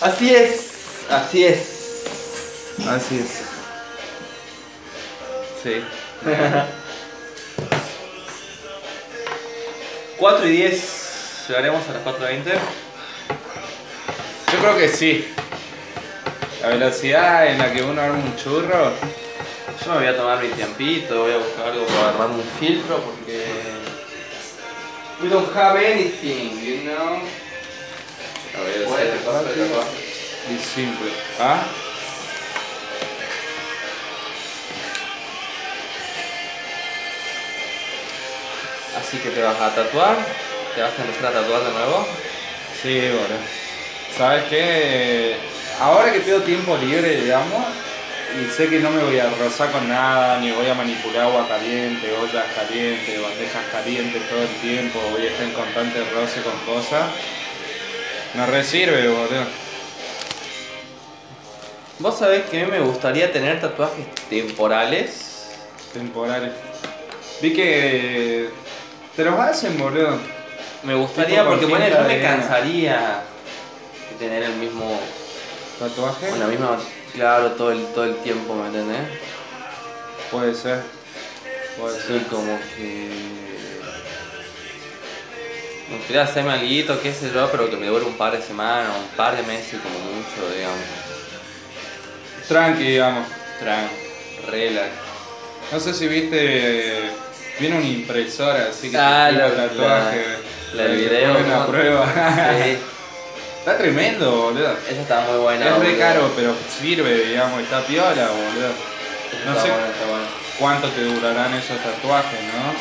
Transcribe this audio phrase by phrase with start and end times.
[0.00, 0.70] Así es,
[1.10, 1.58] así es.
[2.88, 3.42] Así es.
[5.62, 5.84] Sí.
[10.18, 11.48] 4 y 10.
[11.48, 12.54] ¿Llegaremos a las 4.20?
[14.52, 15.28] Yo creo que sí.
[16.62, 18.92] La velocidad en la que uno arma un churro.
[19.80, 22.98] Yo me voy a tomar mi tiempito, voy a buscar algo para armar un filtro
[22.98, 23.44] porque.
[25.22, 27.22] We don't have anything, you know.
[28.54, 29.84] A ver, Bueno.
[30.50, 31.10] Y simple.
[31.40, 31.62] ¿Ah?
[38.98, 40.16] Así que te vas a tatuar,
[40.74, 42.06] te vas a empezar a tatuar de nuevo.
[42.82, 43.38] Sí, boludo.
[44.18, 45.36] ¿Sabes qué?
[45.80, 47.64] Ahora que tengo tiempo libre, digamos,
[48.40, 51.46] y sé que no me voy a rozar con nada, ni voy a manipular agua
[51.48, 56.74] caliente, ollas calientes, bandejas calientes todo el tiempo, voy a estar en constante roce con
[56.74, 57.10] cosas,
[58.34, 59.44] me resirve, boludo.
[61.98, 65.50] Vos sabés que a mí me gustaría tener tatuajes temporales.
[65.92, 66.52] Temporales.
[67.40, 68.48] Vi que
[69.14, 70.18] te los hacen, boludo.
[70.84, 73.22] Me gustaría porque bueno, yo me cansaría
[74.10, 74.98] de tener el mismo,
[75.78, 76.28] ¿Tatuaje?
[76.30, 76.78] con la misma,
[77.14, 79.00] claro, todo el, todo el tiempo, ¿me entendés?
[80.30, 80.80] Puede ser.
[81.78, 82.26] Puede Sí, ser.
[82.26, 83.08] como que...
[85.90, 88.92] Me gustaría hacerme algo, qué sé yo, pero que me dure un par de semanas,
[88.98, 90.78] un par de meses como mucho, digamos.
[92.48, 93.26] Tranqui, digamos.
[93.60, 93.88] Tran,
[94.48, 94.88] relax.
[95.70, 97.10] No sé si viste.
[97.60, 100.24] Viene una impresora así que Ah, te la- tatuaje.
[100.74, 101.66] la que video, ponen a ¿no?
[101.66, 102.06] prueba.
[102.06, 102.78] Sí,
[103.62, 104.76] Está tremendo, boludo.
[104.90, 105.64] esa está muy buena.
[105.64, 105.98] es re boludo.
[106.00, 108.72] caro, pero sirve, digamos, está piola, boludo.
[109.46, 109.70] No sé.
[110.58, 112.74] ¿Cuánto te durarán esos tatuajes, no?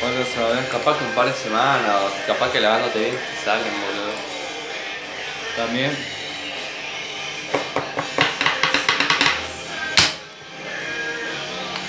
[0.00, 0.66] ¿Cuánto sabes?
[0.68, 4.12] Capaz que un par de semanas, o capaz que lavándote bien te salen, boludo.
[5.56, 5.96] También.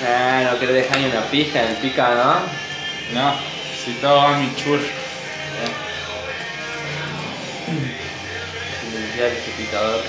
[0.08, 3.20] Ah, no querés dejar ni una pizca en el pica, ¿no?
[3.20, 3.36] No,
[3.84, 4.80] si todo va a mi chur.
[9.16, 10.02] Limpiar este picador.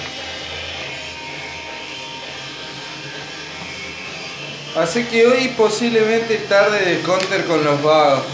[4.77, 8.25] Así que hoy posiblemente tarde de counter con los vagos.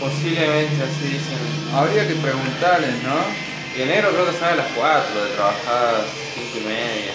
[0.00, 1.38] Posiblemente así dicen.
[1.74, 3.14] Habría que preguntarles, ¿no?
[3.76, 6.60] Y el negro creo que sale a las 4 de trabajar a las 5 y
[6.60, 7.12] media.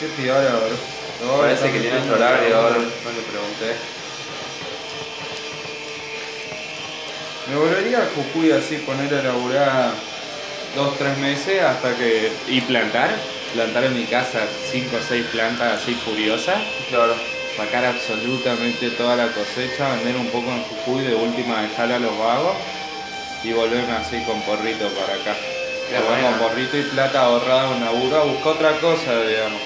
[0.00, 1.40] Qué piola, boludo.
[1.42, 2.78] Parece que tiene otro horario ahora, hora.
[2.78, 3.76] no le pregunté.
[7.48, 10.07] Me volvería a Jujuy así, poner a laburar
[10.78, 12.32] dos, tres meses hasta que.
[12.48, 13.10] y plantar.
[13.52, 14.40] Plantar en mi casa
[14.70, 16.58] cinco o seis plantas así furiosas.
[16.88, 17.14] Claro.
[17.56, 22.16] Sacar absolutamente toda la cosecha, vender un poco en Jujuy, de última dejar a los
[22.16, 22.54] vagos
[23.42, 25.36] y volverme así con porrito para acá.
[25.90, 26.30] Buena.
[26.30, 29.60] con porrito y plata ahorrada en laburo, a buscar otra cosa, digamos.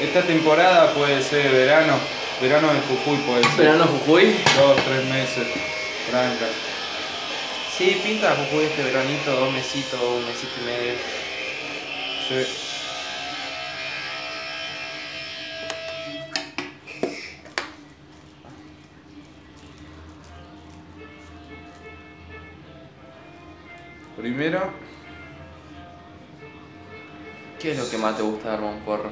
[0.00, 1.94] Esta temporada puede ser verano,
[2.42, 3.56] verano de Jujuy puede ser.
[3.56, 4.36] Verano Jujuy.
[4.58, 5.46] Dos, tres meses,
[6.10, 6.46] tranca.
[7.76, 10.94] Sí, pinta Jujuy este veranito, dos mesitos, un mesito y medio.
[12.28, 12.46] Sí.
[24.16, 24.70] Primero,
[27.58, 29.10] ¿Qué es lo que más te gusta de armar un porro?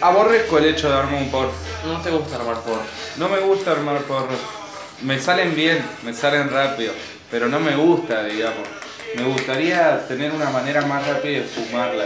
[0.00, 1.52] aborrezco el hecho de armar un porro.
[1.86, 2.82] No te gusta armar porro.
[3.16, 4.59] No me gusta armar porros.
[5.02, 6.92] Me salen bien, me salen rápido,
[7.30, 8.68] pero no me gusta, digamos.
[9.16, 12.04] Me gustaría tener una manera más rápida de fumarla.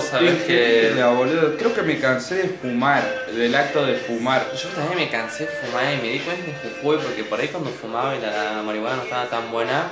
[0.00, 4.44] Sabés dije, que- la boludo, creo que me cansé de fumar, del acto de fumar.
[4.54, 7.48] Yo también me cansé de fumar y me di cuenta en Jujuy porque por ahí
[7.48, 9.88] cuando fumaba y la, la marihuana no estaba tan buena,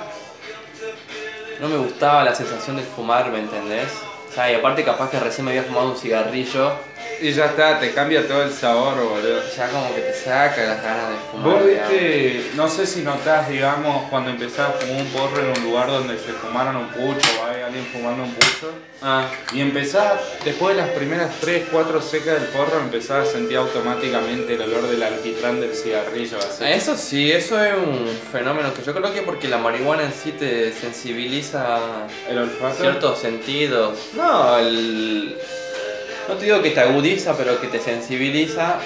[1.59, 3.89] no me gustaba la sensación de fumar, ¿me entendés?
[4.29, 6.71] O sea, y aparte capaz que recién me había fumado un cigarrillo,
[7.21, 9.41] Y ya está, te cambia todo el sabor, boludo.
[9.55, 11.53] ya como que te saca las ganas de fumar.
[11.53, 15.63] Vos viste, no sé si notás, digamos, cuando empezás a fumar un porro en un
[15.69, 18.71] lugar donde se fumaron un pucho o hay alguien fumando un pucho.
[19.01, 20.13] Ah, Y empezás,
[20.43, 24.87] después de las primeras 3, 4 secas del porro, empezás a sentir automáticamente el olor
[24.89, 26.37] del alquitrán del cigarrillo.
[26.37, 26.63] Así.
[26.65, 30.31] eso sí, eso es un fenómeno que yo creo que porque la marihuana en sí
[30.31, 31.79] te sensibiliza
[32.29, 32.81] El olfato.
[32.81, 33.97] ciertos sentidos.
[34.15, 35.37] No, el...
[36.29, 38.77] No te digo que te agudiza, pero que te sensibiliza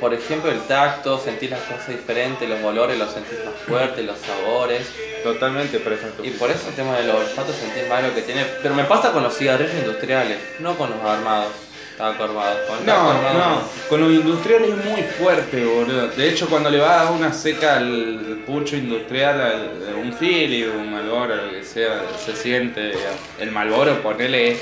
[0.00, 4.18] por ejemplo, el tacto, sentís las cosas diferentes, los olores los sentís más fuertes, los
[4.18, 4.82] sabores.
[5.22, 8.44] Totalmente presta Y por eso el tema del olfato sentís más lo que tiene.
[8.62, 11.52] Pero me pasa con los cigarrillos industriales, no con los armados.
[11.96, 16.08] Con el tabaco No, armado no, con los industriales es muy fuerte, boludo.
[16.08, 20.64] De hecho, cuando le vas a dar una seca al pucho industrial, al- un Philly,
[20.64, 22.92] un Malboro, lo que sea, se siente.
[23.40, 24.58] El Malboro, ponele, es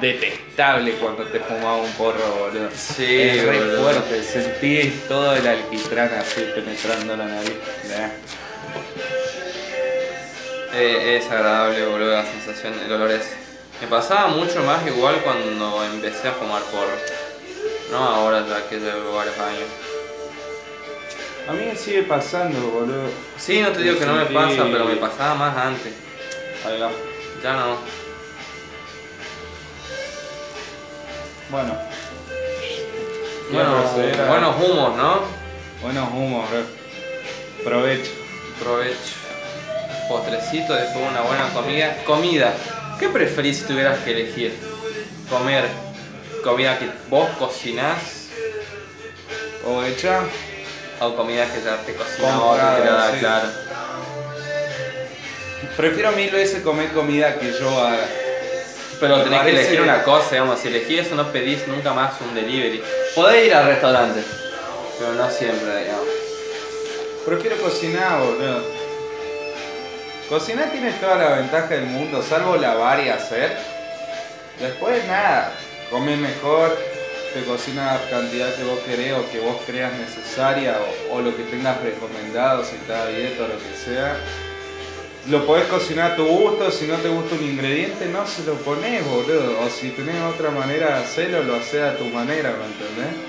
[0.00, 2.70] detestable cuando te fumas un porro, boludo.
[2.74, 3.82] Sí, es re boludo.
[3.82, 7.56] fuerte, sentís todo el alquitrán así penetrando la nariz.
[7.88, 8.08] Nah.
[10.74, 13.32] Eh, es agradable, boludo, la sensación, el olor es.
[13.80, 16.96] Me pasaba mucho más igual cuando empecé a fumar porro.
[17.90, 19.68] No ahora ya que llevo varios años.
[21.48, 23.08] A mí me sigue pasando, boludo.
[23.38, 25.92] Sí, no te digo que no me pasa, pero me pasaba más antes.
[26.66, 26.90] Ahí va.
[27.42, 28.05] Ya no.
[31.50, 31.76] Bueno.
[33.52, 35.20] Bueno, a buenos humos, ¿no?
[35.82, 36.62] Buenos humos, bro.
[37.64, 38.10] Provecho.
[38.60, 38.98] Provecho.
[40.08, 41.96] Postrecito, después una buena comida.
[42.04, 42.52] Comida.
[42.98, 44.54] ¿Qué preferís si tuvieras que elegir?
[45.30, 45.64] Comer
[46.42, 48.28] comida que vos cocinás
[49.66, 50.20] O hecha.
[51.00, 51.92] o comida que ya te
[52.40, 53.18] otra, tirada, sí.
[53.18, 53.48] claro.
[55.76, 58.06] Prefiero mil veces comer comida que yo haga.
[58.98, 62.20] Pero Me tenés que elegir una cosa, digamos, si elegís eso no pedís nunca más
[62.20, 62.82] un delivery.
[63.14, 64.22] Podés ir al restaurante,
[64.98, 66.06] pero no siempre, digamos.
[67.26, 68.62] Prefiero cocinar, boludo.
[70.28, 73.56] Cocinar tiene toda la ventaja del mundo, salvo lavar y hacer.
[74.60, 75.52] Después nada,
[75.90, 76.76] comer mejor,
[77.34, 80.78] te cocina la cantidad que vos querés o que vos creas necesaria
[81.10, 84.16] o, o lo que tengas recomendado, si está a dieta o lo que sea.
[85.28, 88.54] Lo podés cocinar a tu gusto, si no te gusta un ingrediente no se lo
[88.54, 89.60] pones, boludo.
[89.60, 93.20] O si tenés otra manera de hacerlo, lo haces a tu manera, ¿me entendés?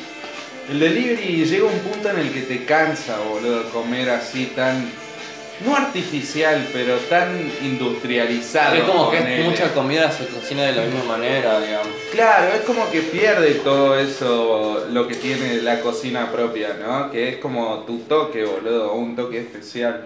[0.69, 4.91] El delivery llega a un punto en el que te cansa, boludo, comer así tan.
[5.65, 8.75] No artificial, pero tan industrializado.
[8.75, 11.87] Es como que es mucha comida se cocina de la misma manera, digamos.
[12.11, 17.09] Claro, es como que pierde todo eso, lo que tiene la cocina propia, ¿no?
[17.09, 20.03] Que es como tu toque, boludo, un toque especial.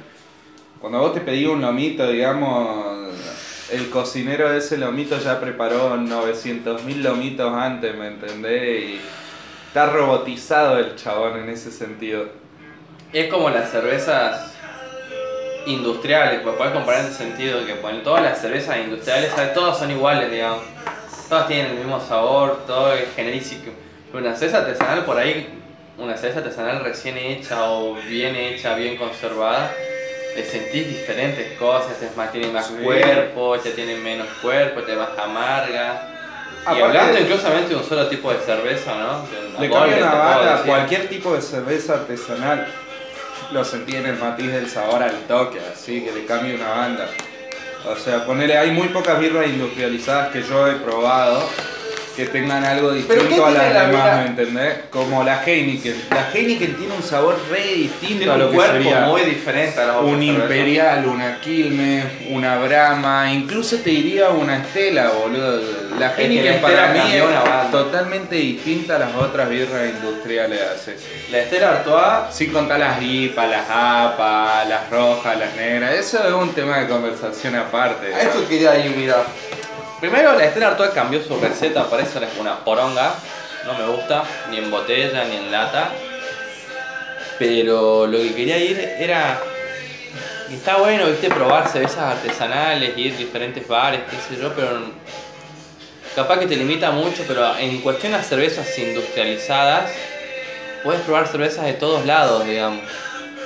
[0.82, 3.14] Cuando vos te pedís un lomito, digamos,
[3.72, 8.84] el cocinero de ese lomito ya preparó 900.000 lomitos antes, ¿me entendés?
[8.84, 9.02] Y
[9.68, 12.30] está robotizado el chabón en ese sentido.
[13.14, 14.56] Es como las cervezas
[15.68, 17.74] industriales, pues puedes comparar en ese sentido que
[18.04, 20.64] todas las cervezas industriales, todas son iguales, digamos.
[21.30, 23.70] Todas tienen el mismo sabor, todo es genérico.
[24.14, 25.48] Una cerveza artesanal por ahí,
[26.00, 29.72] una cerveza artesanal recién hecha o bien hecha, bien conservada,
[30.36, 32.76] le sentís diferentes cosas, es más, tiene más Sí.
[32.84, 36.08] cuerpo, ya tiene menos cuerpo, te más amarga.
[36.76, 39.26] Y hablando inclusivamente de un solo tipo de cerveza, ¿no?
[39.60, 42.68] De Le cambia te una banda, cualquier tipo de cerveza artesanal
[43.52, 47.08] lo sentí en el matiz del sabor al toque, así que le cambia una banda.
[47.86, 51.44] O sea, ponele, hay muy pocas birras industrializadas que yo he probado
[52.16, 54.18] que tengan algo ¿Pero distinto a las la demás?
[54.18, 54.74] ¿me entendés?
[54.90, 55.96] Como la Heineken.
[56.10, 59.22] La Heineken tiene un sabor re distinto Tiene a lo un que cuerpo sería muy
[59.22, 60.42] diferente a las otras un cervezas.
[60.44, 65.62] Imperial, una Quilmes, una Brahma, incluso te diría una Estela, boludo.
[65.98, 67.72] La Es que la Heineken para mí cambió es banda.
[67.72, 70.60] totalmente distinta a las otras birras industriales.
[70.76, 70.92] así.
[71.32, 76.34] La Estela Artois Sin contar las IPA, las APA, las rojas, las negras, eso es
[76.34, 78.14] un tema de conversación aparte.
[78.14, 79.16] A esto quería ir, mira.
[80.02, 83.14] Primero, la Estela Artois cambió su receta, parece una poronga.
[83.68, 85.92] No me gusta, ni en botella, ni en lata.
[87.38, 89.40] Pero lo que quería ir era.
[90.52, 94.80] Está bueno, viste, probar cervezas artesanales, ir a diferentes bares, qué sé yo, pero.
[96.16, 99.92] Capaz que te limita mucho, pero en cuestión a cervezas industrializadas,
[100.84, 102.82] puedes probar cervezas de todos lados, digamos.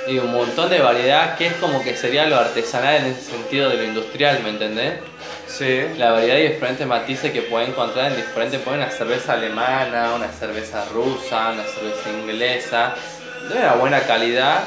[0.06, 3.68] Y un montón de variedad, que es como que sería lo artesanal en ese sentido
[3.68, 4.94] de lo industrial, ¿me entendés?
[5.46, 5.86] Sí.
[5.96, 10.28] La variedad de diferentes matices que pueden encontrar en diferentes, pueden una cerveza alemana, una
[10.28, 12.94] cerveza rusa, una cerveza inglesa,
[13.48, 14.64] de una buena calidad,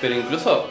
[0.00, 0.68] pero incluso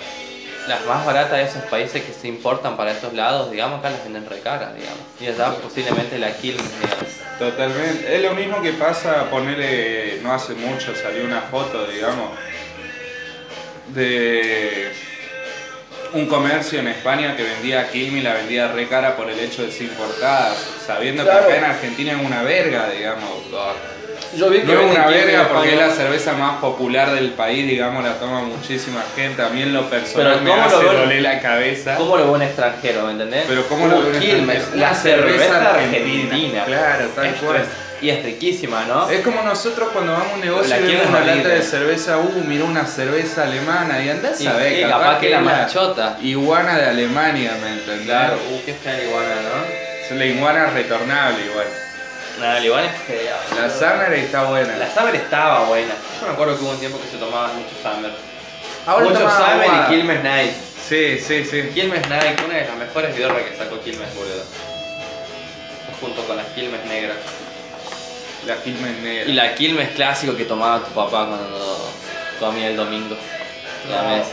[0.68, 4.04] las más baratas de esos países que se importan para estos lados, digamos, acá las
[4.04, 5.00] venden re caras, digamos.
[5.20, 7.08] Y allá posiblemente la Quilmes, digamos.
[7.40, 8.16] Totalmente.
[8.16, 12.32] Es lo mismo que pasa, ponerle, no hace mucho salió una foto, digamos,
[13.88, 14.92] de
[16.14, 19.64] un comercio en España que vendía Quilmes y la vendía re cara por el hecho
[19.64, 20.54] de ser importada,
[20.86, 21.48] sabiendo Claro.
[21.48, 23.30] que acá en Argentina es una verga, digamos.
[24.36, 28.04] Yo vi No es una verga porque es la cerveza más popular del país, digamos,
[28.04, 29.42] la toma muchísima gente.
[29.42, 31.96] A mí en lo personal Pero me ¿cómo lo hace doler la cabeza.
[31.98, 33.44] ¿Cómo lo ve un extranjero, me entendés?
[33.48, 34.76] Pero ¿cómo lo ve un extranjero?
[34.76, 36.24] la cerveza cerveza argentina.
[36.34, 36.66] argentina.
[36.66, 37.58] Claro, tal Esto cual.
[37.62, 37.68] es-
[38.02, 39.10] Y es riquísima, ¿no?
[39.12, 42.44] Es como nosotros cuando vamos a un negocio y vemos una lata de cerveza, uh,
[42.48, 46.18] mira una cerveza alemana y andás a ver, y capaz que la más chota.
[46.22, 48.08] iguana de Alemania, ¿me entendés?
[48.08, 49.66] Claro, uh, qué fea la iguana, ¿no?
[50.04, 51.68] Es la iguana retornable igual.
[52.40, 53.38] Nada, la iguana es fea.
[53.56, 53.70] La.
[53.70, 54.78] Summer está buena.
[54.78, 55.94] La Summer estaba buena.
[56.20, 58.12] Yo me acuerdo que hubo un tiempo que se tomaba mucho Summer.
[58.88, 59.86] Ahora mucho Summer agua.
[59.88, 60.54] y Quilmes Night.
[60.90, 61.70] Sí, sí, sí.
[61.74, 64.44] Quilmes Night, una de las mejores birras que sacó Quilmes, boludo.
[66.02, 67.18] Junto con las Quilmes negras.
[68.48, 69.30] La Quilmes negra.
[69.30, 71.92] Y la Quilmes clásico que tomaba tu papá cuando
[72.40, 73.16] comía el domingo.
[73.90, 74.10] La No.
[74.10, 74.30] mesa.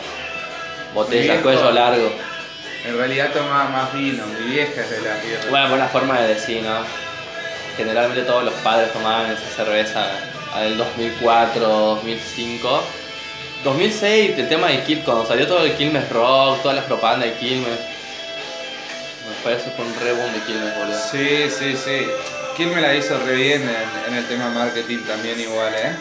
[0.95, 2.11] Botella, viejo- cuello largo.
[2.87, 5.45] En realidad tomaba más vino, mi vieja es de la tierra.
[5.51, 6.79] Bueno, buena forma de decir, ¿no?
[7.77, 10.07] Generalmente todos los padres tomaban esa cerveza
[10.57, 12.83] en el 2004, 2005.
[13.65, 17.35] 2006, el tema de Quilmes, cuando salió todo el Quilmes Rock, todas las propagandas de
[17.35, 17.79] Quilmes.
[19.29, 20.99] Me parece que fue un re boom de Quilmes, boludo.
[21.11, 22.07] Sí, sí, sí.
[22.59, 25.93] Quilmes la hizo re bien en, en el tema marketing también igual, ¿eh?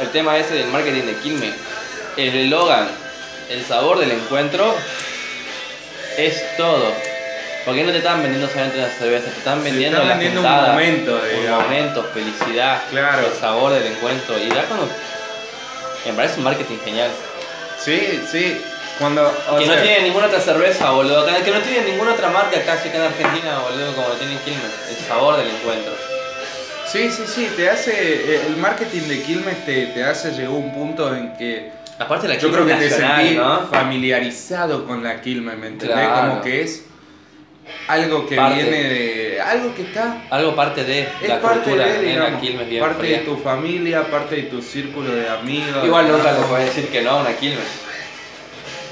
[0.00, 1.54] El tema ese del marketing de Quilmes,
[2.18, 2.88] el eslogan,
[3.48, 4.74] el sabor del encuentro,
[6.18, 6.92] es todo.
[7.64, 10.66] Porque no te están vendiendo solamente una cerveza, te están vendiendo, están la vendiendo un
[10.72, 11.64] momento, un digamos.
[11.64, 13.26] momento, felicidad, Claro.
[13.26, 14.36] el sabor del encuentro.
[14.38, 14.88] Y ya cuando.
[16.04, 17.10] Me parece un marketing genial.
[17.82, 18.60] Sí, sí.
[18.98, 19.30] Cuando.
[19.58, 21.26] que no tiene ninguna otra cerveza, boludo.
[21.44, 24.72] Que no tiene ninguna otra marca casi acá en Argentina, boludo, como lo tiene Quilmes.
[24.90, 25.92] El sabor del encuentro.
[26.86, 27.50] Sí, sí, sí.
[27.56, 27.92] Te hace.
[27.92, 31.70] eh, El marketing de Quilmes te, te hace llegó a un punto en que.
[31.98, 33.66] Aparte la Yo creo que te sentí ¿no?
[33.68, 35.96] familiarizado con la Quilmes, ¿me entendés?
[35.96, 36.28] Claro.
[36.30, 36.84] Como que es
[37.88, 38.62] algo que Parte.
[38.62, 39.40] viene de.
[39.40, 40.22] algo que está.
[40.30, 43.18] Algo parte de Es la parte cultura de, en la digamos, Quilmes bien parte fría.
[43.18, 45.84] de tu familia, parte de tu círculo de amigos.
[45.84, 46.50] Igual nunca le digamos.
[46.50, 47.64] puedes decir que no a una Quilmes.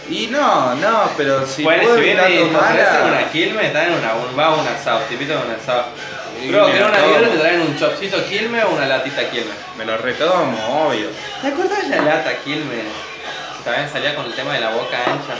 [0.08, 3.92] Y no, no, pero si bueno, puedo si viene y tomarla- una Quilmes, te traen
[3.94, 5.84] una, un, va un asado, te invitan a un asado.
[6.40, 9.54] Me que una birra te traen un chopcito Quilmes o una latita Quilmes.
[9.78, 11.08] Me lo retomo, obvio.
[11.40, 12.84] ¿Te acuerdas de la lata Quilmes?
[13.58, 15.34] Que también salía con el tema de la boca ancha.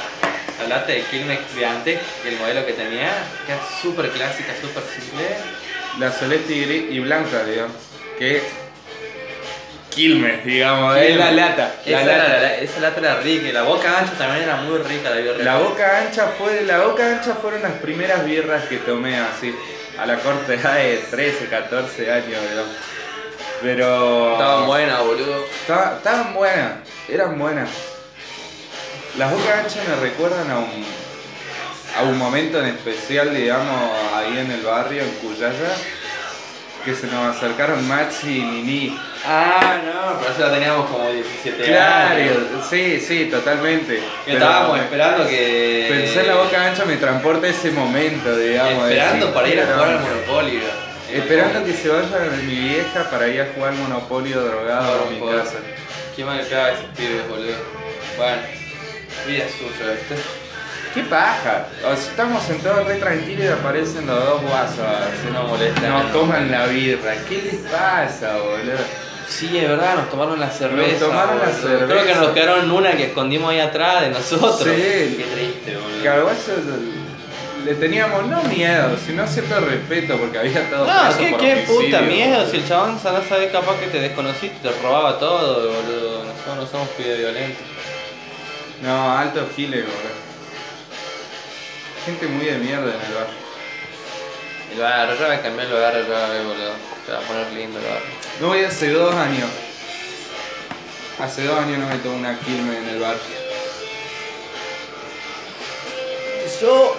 [0.62, 3.10] La lata de Quilmes de antes, el modelo que tenía,
[3.44, 5.26] que era súper clásica, súper simple.
[5.98, 7.76] La celeste y, gris y blanca, digamos.
[8.18, 8.42] Que
[9.94, 10.96] Quilmes, digamos.
[10.96, 11.74] Es la lata.
[11.86, 12.26] La esa, lata.
[12.26, 15.16] Era, la- esa lata era rica y la boca ancha también era muy rica la
[15.16, 15.44] birra.
[15.44, 19.54] La boca ancha fue, la boca ancha fueron las primeras birras que tomé así,
[19.98, 22.74] a la corta edad de 13, 14 años, digamos.
[23.62, 24.32] Pero.
[24.32, 25.44] Estaban buenas, boludo.
[25.60, 26.72] Estaba- Estaban buenas,
[27.08, 27.68] eran buenas.
[29.16, 30.84] Las bocas anchas me recuerdan a un,
[31.96, 35.72] a un momento en especial, digamos, ahí en el barrio, en Cuyaya,
[36.84, 39.00] que se nos acercaron Maxi y Nini.
[39.26, 42.36] Ah, no, pero eso teníamos como 17 Claro, años.
[42.68, 43.94] sí, sí, totalmente.
[43.96, 45.86] Que Pero estábamos esperando que.
[45.88, 48.88] Pensé en la boca ancha me transporta ese momento, digamos.
[48.90, 50.08] Esperando decir, para ir a "Qué jugar al onda".
[50.10, 50.62] Monopoly.
[51.12, 55.56] Esperando que se vaya mi vieja para ir a jugar Monopolio drogado a mi casa.
[56.14, 56.56] Qué mal ese
[56.96, 57.54] pibe, boludo.
[58.16, 58.42] Bueno,
[59.26, 60.43] vida suya, ¿viste?
[60.94, 61.66] ¡Qué paja!
[61.84, 64.78] O sea, estamos sentados re tranquilos y aparecen los dos guasos.
[64.78, 65.90] así, No molestan.
[65.90, 67.14] Nos toman la birra.
[67.28, 68.78] ¿Qué les pasa, boludo?
[69.28, 71.06] Sí, es verdad, nos tomaron la cerveza.
[71.06, 71.86] tomaron la boludo.
[71.86, 72.20] Creo que cerveza.
[72.20, 74.60] nos quedaron una que escondimos ahí atrás de nosotros.
[74.62, 75.16] Sí.
[75.18, 76.22] Qué triste, boludo.
[76.22, 76.52] Guaso
[77.64, 81.64] le teníamos no miedo, sino cierto respeto porque había estado No, preso qué, por qué
[81.66, 86.24] puta miedo, si el chabón no sabe capaz que te desconociste, te robaba todo, boludo.
[86.24, 87.62] Nosotros no somos pibes violentos.
[88.82, 90.23] No, alto giles, boludo.
[92.04, 93.44] Gente muy de mierda en el barrio.
[94.72, 96.72] El barrio, ya va a cambiar el barrio, ya a ver, boludo.
[97.06, 98.08] Se va a poner lindo el barrio.
[98.40, 99.48] No voy hace dos años.
[101.18, 103.22] Hace dos años no me tomo una quilme en el barrio.
[106.60, 106.96] Yo.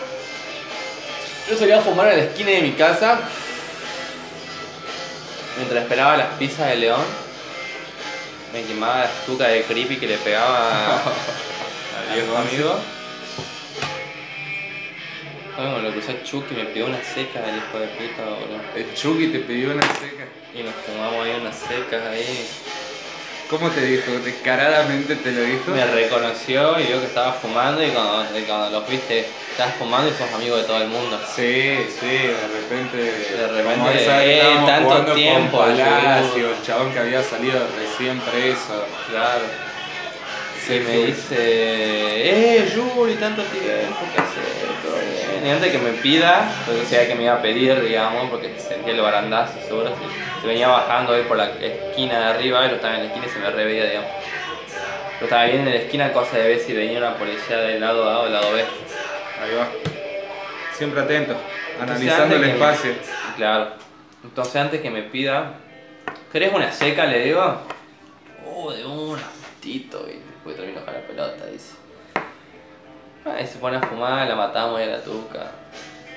[1.49, 3.19] Yo salía a fumar en la esquina de mi casa.
[5.57, 7.03] Mientras esperaba las pizzas de León.
[8.53, 12.94] Me quemaba la estuca de creepy que le pegaba al viejo amigo.
[15.55, 18.59] Bueno, lo crucé a Chucky me pidió una seca el hijo de puta, boludo.
[18.75, 20.25] El Chucky te pidió una seca.
[20.53, 22.45] Y nos fumamos ahí unas secas ahí.
[23.49, 24.11] ¿Cómo te dijo?
[24.23, 25.71] ¿Descaradamente te lo dijo?
[25.71, 30.13] Me reconoció y vio que estaba fumando y cuando, cuando los viste, estabas fumando y
[30.13, 31.19] sos amigo de todo el mundo.
[31.35, 32.97] Sí, sí, de repente.
[32.97, 37.59] De repente, esa que eh, tanto jugando con tiempo, Palacio, el chabón que había salido
[37.77, 38.85] recién preso.
[39.09, 39.45] Claro.
[40.67, 44.83] Y me dice, eh, Yuri, tanto tiempo, ¿qué haces?
[44.83, 45.45] Todo bien.
[45.45, 48.93] Y antes que me pida, porque sabía que me iba a pedir, digamos, porque sentía
[48.93, 49.89] el barandazo, seguro.
[49.89, 53.05] Se, se venía bajando él por la esquina de arriba, y lo estaba en la
[53.07, 54.09] esquina y se me reveía, digamos.
[55.19, 58.09] Yo estaba bien en la esquina, cosa de ver si venía una policía del lado
[58.09, 58.61] A o del lado B.
[58.61, 59.67] Ahí va.
[60.73, 61.35] Siempre atento.
[61.79, 62.91] Analizando el que- espacio.
[63.37, 63.69] Claro.
[64.23, 65.53] Entonces antes que me pida,
[66.31, 67.05] ¿querés una seca?
[67.05, 67.61] Le digo.
[68.47, 69.21] Oh, de una,
[69.61, 71.73] tito, y después termino con la pelota, dice.
[73.25, 75.51] Ah, y se pone a fumar, la matamos y a la tuca.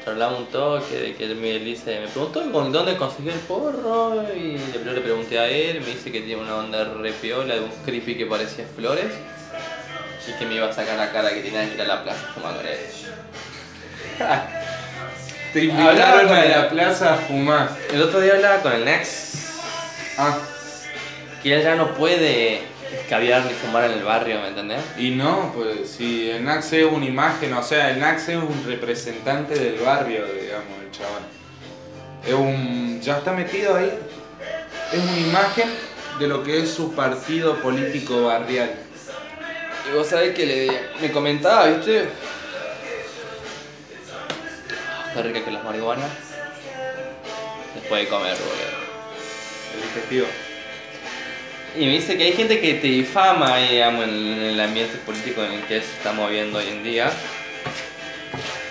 [0.04, 4.22] Charlamos un toque de que él me dice, me preguntó con dónde conseguí el porro
[4.34, 7.60] y yo le pregunté a él, me dice que tiene una onda re piola de
[7.60, 9.12] un creepy que parecía flores
[10.26, 12.28] y que me iba a sacar la cara que tenía que ir a la plaza
[12.28, 12.78] a fumar con él.
[15.54, 17.70] Te invitaron a la plaza a fumar.
[17.90, 19.24] El otro día hablaba con el Nex
[20.18, 20.36] Ah,
[21.42, 24.80] que él ya no puede escabiar ni fumar en el barrio, ¿me entendés?
[24.96, 28.64] y no, pues si el Nax es una imagen, o sea, el Nax es un
[28.66, 31.22] representante del barrio, digamos, el chaval.
[32.26, 33.00] Es un.
[33.00, 33.92] ya está metido ahí.
[34.92, 35.68] Es una imagen
[36.18, 38.74] de lo que es su partido político barrial.
[39.88, 42.08] Y vos sabés que le, me comentaba, ¿viste?
[45.14, 46.10] Qué rica que las marihuanas.
[47.74, 48.78] Después de comer, boludo.
[49.74, 50.26] El digestivo.
[51.78, 55.52] Y me dice que hay gente que te difama, digamos, en el ambiente político en
[55.52, 57.08] el que se está moviendo hoy en día.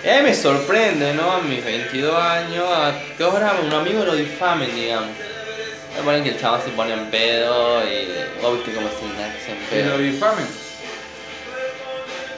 [0.04, 1.32] Y a mí me sorprende, ¿no?
[1.32, 5.08] A mis 22 años, a que ahora un amigo lo difamen, digamos.
[5.96, 9.58] Me ponen que el chaval se pone en pedo y vos viste cómo se en
[9.70, 9.98] Que lo pedo.
[9.98, 10.46] difamen.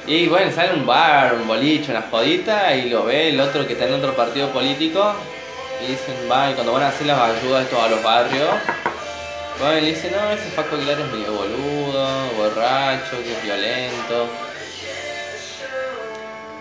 [0.06, 3.72] Y bueno, sale un bar, un boliche, una jodita y lo ve el otro que
[3.72, 5.14] está en otro partido político
[5.82, 8.48] y dicen, va, y cuando van a hacer las ayudas estos a los barrios,
[9.60, 14.26] bueno, y le dicen, no, ese Paco Aguilar es medio boludo, borracho, que es violento.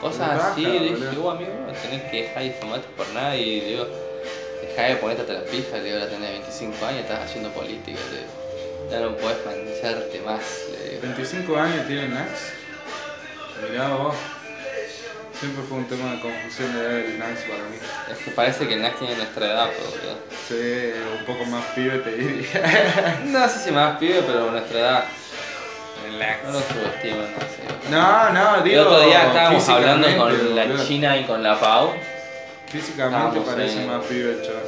[0.02, 1.52] Cosas así, le dije, vos amigo,
[1.82, 3.88] tenés que dejar de fumarte por nada y le digo,
[4.62, 8.00] dejá de ponerte hasta la pija, le digo, ahora tenés 25 años, estás haciendo política,
[8.12, 8.32] le digo,
[8.92, 10.42] ya no podés mancharte más,
[10.72, 11.02] le digo.
[11.02, 12.54] 25 años tiene Nax.
[13.70, 14.16] Mirá vos.
[15.40, 17.78] Siempre fue un tema de confusión de edad el Nax para mí.
[18.12, 20.18] Es que parece que el Nax tiene nuestra edad, pero.
[20.48, 23.20] Sí, un poco más pibe te diría.
[23.26, 25.04] No sé si más pibe, pero nuestra edad.
[26.06, 27.90] El No lo subestimo, no sé.
[27.90, 28.82] No, no, El digo.
[28.82, 30.86] otro día estábamos hablando con la.
[30.86, 31.92] China y con la Pau
[32.68, 34.64] Físicamente Estábamos parece en- más pibe el chaval.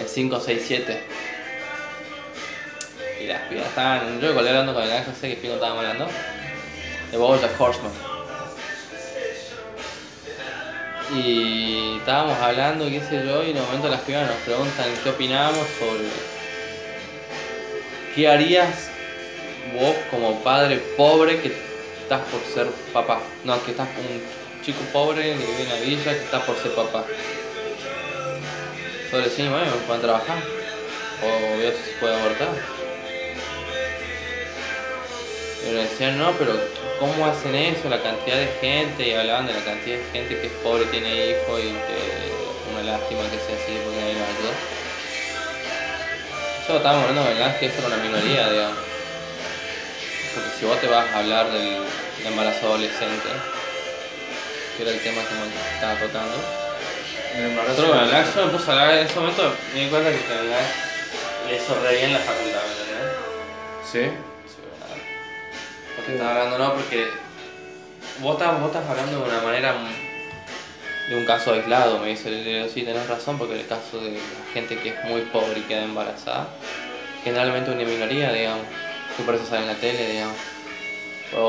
[0.00, 1.02] en 5, 6, 7.
[3.20, 4.20] Y las pibas estaban.
[4.20, 6.08] Yo colgué hablando con el Nax, no sé qué pico estábamos hablando.
[7.10, 7.92] De Bojack Horseman.
[11.14, 15.10] Y estábamos hablando, qué sé yo, y en un momento las pibas nos preguntan qué
[15.10, 16.08] opinamos sobre
[18.14, 18.88] qué harías
[19.74, 21.52] vos como padre pobre que
[22.00, 23.20] estás por ser papá.
[23.44, 27.04] No, que estás un chico pobre que vive villa que estás por ser papá.
[29.10, 30.38] Solo decís, bueno, pueden trabajar.
[31.22, 32.48] O Dios puede abortar.
[35.62, 36.58] Pero decían, no, pero
[36.98, 37.88] ¿cómo hacen eso?
[37.88, 41.30] La cantidad de gente, y hablaban de la cantidad de gente que es pobre, tiene
[41.30, 42.32] hijos y que
[42.72, 44.54] una lástima que sea así porque nadie nos ayuda.
[46.64, 48.78] Eso estábamos hablando el Lance, que eso era una minoría, digamos.
[50.34, 51.82] Porque si vos te vas a hablar del
[52.24, 53.28] embarazo adolescente,
[54.76, 56.34] que era el tema que me estaba tocando,
[57.36, 57.82] El embarazo.
[57.82, 60.74] nosotros Lance yo me puse a hablar en ese momento, me di cuenta que Lance
[61.48, 63.12] le hizo re bien la facultad, ¿me entendés?
[63.92, 64.04] Sí.
[65.94, 67.32] Porque estaba hablando, no, porque
[68.14, 69.74] vos estás, vos estás hablando de una manera
[71.06, 74.44] de un caso aislado, me dice, le sí, tenés razón, porque el caso de la
[74.44, 76.60] gente que es muy pobre y queda embarazada,
[77.18, 78.68] generalmente una minoría, digamos,
[79.14, 80.40] que por eso sale en la tele, digamos,
[81.32, 81.40] o,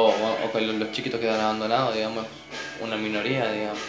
[0.45, 2.27] o- que los los chiquitos quedan abandonados, digamos,
[2.75, 3.85] una minoría, digamos,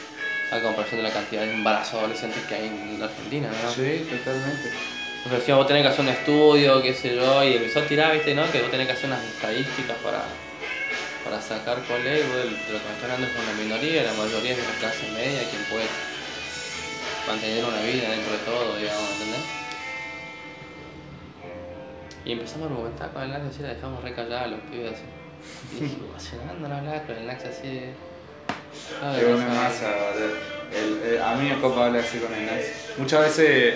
[0.50, 3.74] a comparación de la cantidad de embarazos adolescentes que hay en Argentina, ¿no?
[3.74, 4.86] Sí, totalmente.
[5.24, 8.12] Nos decía, vos tenés que hacer un estudio, qué sé yo, y empezó a tirar,
[8.12, 8.50] viste, ¿no?
[8.52, 10.22] Que vos tenés que hacer unas estadísticas para,
[11.24, 14.12] para sacar con ley, vos de lo que me está hablando es una minoría, la
[14.12, 15.86] mayoría es de la clase media, quien puede
[17.26, 19.40] mantener una vida dentro de todo, digamos, ¿entendés?
[22.26, 24.92] Y empezamos a argumentar con el Nax así, la dejamos re callada a los pibes
[24.92, 25.02] así.
[25.76, 27.92] Y dije, emocionando no hablar con el Nax así de...
[29.02, 29.54] "Ay, Es no una sé".
[29.54, 29.94] masa,
[30.74, 32.64] el- a mí me copa hablar así con el Nax.
[32.98, 33.74] Muchas veces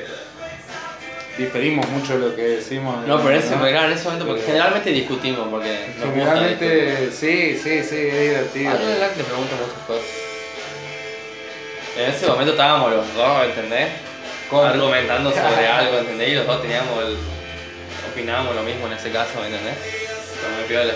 [1.38, 3.06] diferimos mucho de lo que decimos.
[3.06, 3.62] No, pero ese, ¿no?
[3.66, 6.58] claro, en ese momento, porque Pero- generalmente discutimos, porque nos gusta discutir.
[6.58, 8.70] Generalmente, sí, sí, sí, es divertido.
[8.70, 10.04] A mí pregunta muchas cosas.
[11.96, 13.88] En ese momento estábamos los dos, ¿entendés?
[14.50, 16.28] Con- Argumentando sobre algo, ¿entendés?
[16.28, 17.16] Y los dos teníamos el...
[18.12, 19.74] Opinábamos lo mismo en ese caso, ¿entendés?
[20.42, 20.92] Como piola.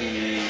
[0.00, 0.40] Y...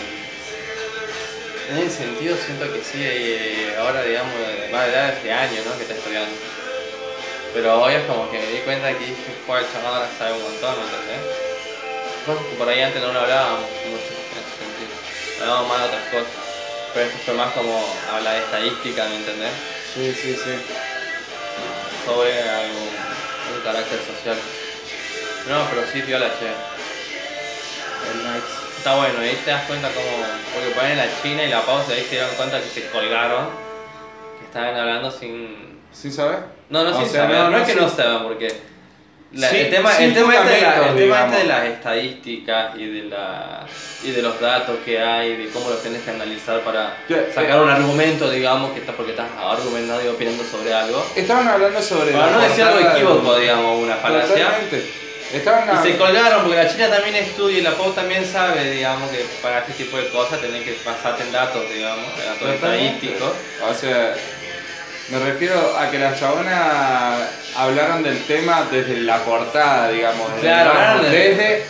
[1.70, 4.32] En ese sentido siento que sí, eh, ahora digamos,
[4.70, 5.76] más ya desde años, ¿no?
[5.76, 6.30] Que está estudiando.
[7.57, 10.35] Pero hoy es como que me di cuenta que dije, fue el chaval ahora sabe
[10.35, 11.25] un montón, ¿me entendés?
[12.27, 14.92] Cosas que por ahí antes no lo hablábamos mucho en ese sentido.
[15.40, 16.37] Hablábamos más de otras cosas.
[16.92, 19.53] Pero esto fue más como habla de estadística, ¿me entendés?
[19.95, 20.53] Sí, sí, sí.
[22.05, 24.37] Sobre algo, un carácter social.
[25.49, 26.53] No, pero sí, viola, che.
[26.53, 28.45] El Nax.
[28.77, 30.12] Está bueno, ahí te das cuenta como.
[30.53, 33.65] Porque ponen la China y la pausa y ahí se dieron cuenta que se colgaron.
[34.57, 35.77] Estaban hablando sin.
[35.92, 36.38] ¿Sí sabes?
[36.71, 37.79] No, no, O sin sea, saber, no, no, no, es que sí.
[37.79, 38.49] no sepan, porque.
[39.33, 42.75] la- Sí, el tema, el tema, este de, la- el tema este de las estadísticas
[42.77, 43.66] y de, la,
[44.03, 47.59] y de los datos que hay, de cómo los tenés que analizar para Ya, sacar
[47.59, 47.61] eh.
[47.61, 51.05] un argumento, digamos, que está porque estás argumentando y opinando sobre algo.
[51.14, 52.12] Estaban hablando sobre.
[52.12, 54.49] Para no decir algo equívoco, digamos, una falacia.
[55.35, 59.11] Estaban Y se colgaron porque la China también estudia y la POU también sabe, digamos,
[59.11, 63.33] que para este tipo de cosas tenés que basarte en datos, digamos, datos estadísticos.
[63.69, 64.14] O sea,
[65.09, 70.33] me refiero a que las chabonas hablaron del tema desde la portada, digamos.
[70.35, 71.64] desde Claro, desde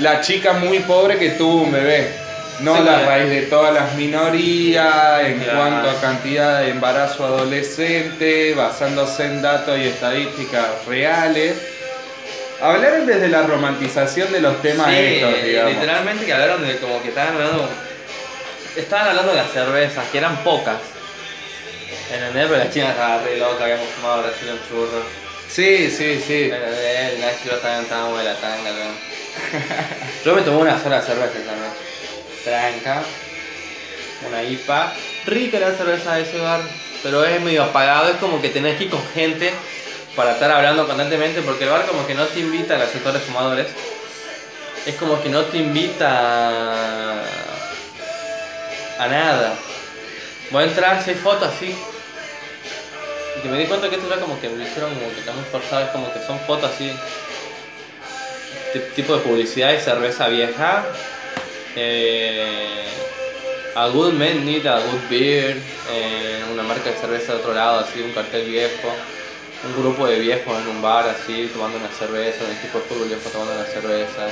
[0.00, 2.08] la chica muy pobre que tuvo un bebé.
[2.60, 5.58] No Sí, la raíz de todas las minorías en Claro.
[5.58, 11.56] cuanto a cantidad de embarazo adolescente, basándose en datos y estadísticas reales.
[12.60, 15.72] Hablaron desde la romantización de los temas sí, estos, digamos.
[15.72, 17.68] literalmente que hablaron de como que estaban hablando.
[18.76, 20.76] Estaban hablando de las cervezas, que eran pocas.
[22.12, 22.46] ¿Entendés?
[22.46, 25.02] Pero la China estaba re loca, habíamos fumado recién un churro.
[25.48, 26.44] Sí, sí, sí.
[26.44, 27.12] ¿Entendés?
[27.12, 29.12] El Nacho estaba estábamos de la tanga, ¿no?
[30.24, 31.80] Yo me tomé una sola cerveza esa noche.
[32.44, 33.02] Tranca.
[34.28, 34.92] Una IPA.
[35.24, 36.60] Rica la cerveza de ese bar.
[37.02, 39.52] Pero es medio apagado, es como que tenés que ir con gente
[40.14, 43.22] para estar hablando constantemente porque el bar como que no te invita a los sectores
[43.22, 43.68] fumadores.
[44.84, 47.22] Es como que no te invita
[48.98, 49.54] a nada.
[50.50, 51.74] Voy a entrar, si hay fotos así.
[53.42, 55.84] Que me di cuenta que esto ya como que lo hicieron como que muy forzado,
[55.84, 56.92] es como que son fotos así.
[58.72, 60.84] ti- tipo de publicidad de cerveza vieja.
[61.76, 62.84] Eh,
[63.74, 65.56] a good man need a good beer.
[65.90, 68.88] eh, una marca de cerveza de otro lado, así, un cartel viejo.
[69.64, 73.08] Un grupo de viejos en un bar así, tomando una cerveza, un equipo de fútbol
[73.08, 74.26] viejo tomando una cerveza.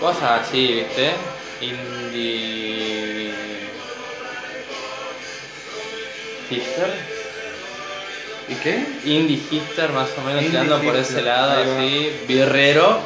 [0.00, 1.10] Cosas así, ¿viste?
[1.60, 3.32] Indie.
[6.50, 7.13] Hipster.
[8.48, 8.84] ¿Y qué?
[9.04, 13.00] Indie hipster más o menos tirando por ese lado así, birrero,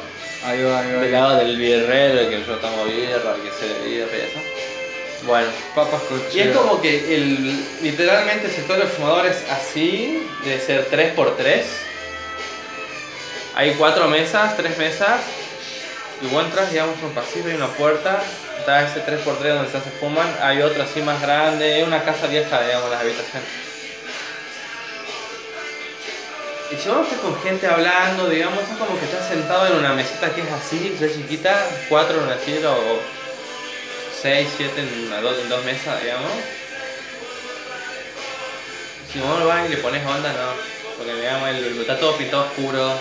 [0.44, 1.00] Ahí va, ahí va.
[1.00, 4.40] del lado del birrero, el que yo tomo birra, el que se birra y eso.
[5.26, 6.56] Bueno, Papas y es cocheras.
[6.56, 11.62] como que el, literalmente el sector de los fumadores así, de ser 3x3.
[13.56, 15.20] Hay cuatro mesas, tres mesas,
[16.22, 18.22] y vos entras, digamos, un pasillo y una puerta,
[18.60, 22.62] está ese 3x3 donde se fuman, hay otro así más grande, es una casa vieja,
[22.64, 23.67] digamos, las habitaciones.
[26.70, 29.94] Y si vos estás con gente hablando, digamos, es como que estás sentado en una
[29.94, 33.00] mesita que es así, re chiquita, cuatro en una silla o
[34.20, 36.30] seis, siete en, una, dos, en dos mesas, digamos.
[39.10, 40.52] Si vos vas y le pones onda, no.
[40.98, 42.92] Porque digamos, el, está todo pintado oscuro.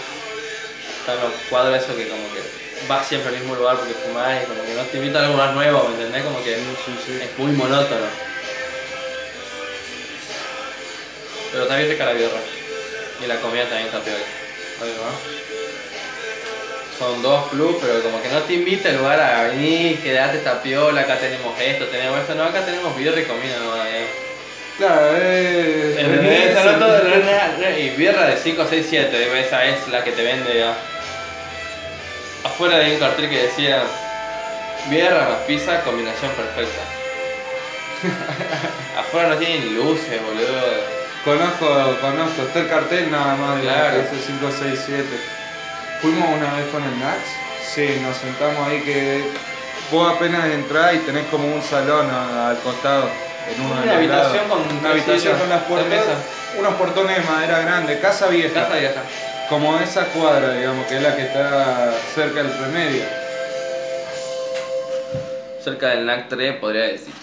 [0.99, 2.41] Están los cuadros esos que como que
[2.88, 5.38] vas siempre al mismo lugar porque fumás y como que no te invitan a algo
[5.38, 6.23] más nuevo, ¿me entendés?
[6.23, 8.08] Como que es muy monótono.
[11.51, 12.66] Pero bien rica la birra.
[13.23, 14.19] Y la comida también está peor.
[14.82, 15.12] Ahí va.
[16.97, 20.62] Son dos clubs, pero como que no te invita el lugar a venir, quedate esta
[20.63, 24.08] piola, acá tenemos esto, tenemos esto, no, acá tenemos birra y comida no eh.
[24.80, 25.95] Claro, eh.
[27.19, 30.58] Es nada- no- Y birra de 5, 6, 7, esa es la que te vende
[30.60, 30.75] ya.
[32.43, 33.84] Afuera hay un cartel que decía
[34.89, 36.82] birra más pizza, combinación perfecta.
[38.99, 40.97] Afuera no tienen luces, boludo.
[41.25, 41.67] Conozco,
[42.01, 42.41] conozco.
[42.43, 43.97] Está el cartel nada más de Claro.
[43.97, 45.19] ese 5, 6, 7.
[46.01, 47.19] Fuimos una vez con el Nax.
[47.73, 49.23] Sí, nos sentamos ahí que
[49.91, 53.10] vos apenas entrás y tenés como un salón a- al costado.
[53.53, 54.63] En uno de Una habitación lados.
[54.67, 56.03] con una habitación con las puertas.
[56.60, 58.53] Unos portones de madera grande, casa vieja.
[58.63, 59.01] Casa vieja.
[59.49, 63.03] Como esa cuadra, digamos, que es la que está cerca del remedio.
[65.63, 67.13] Cerca del NAC 3 podría decir.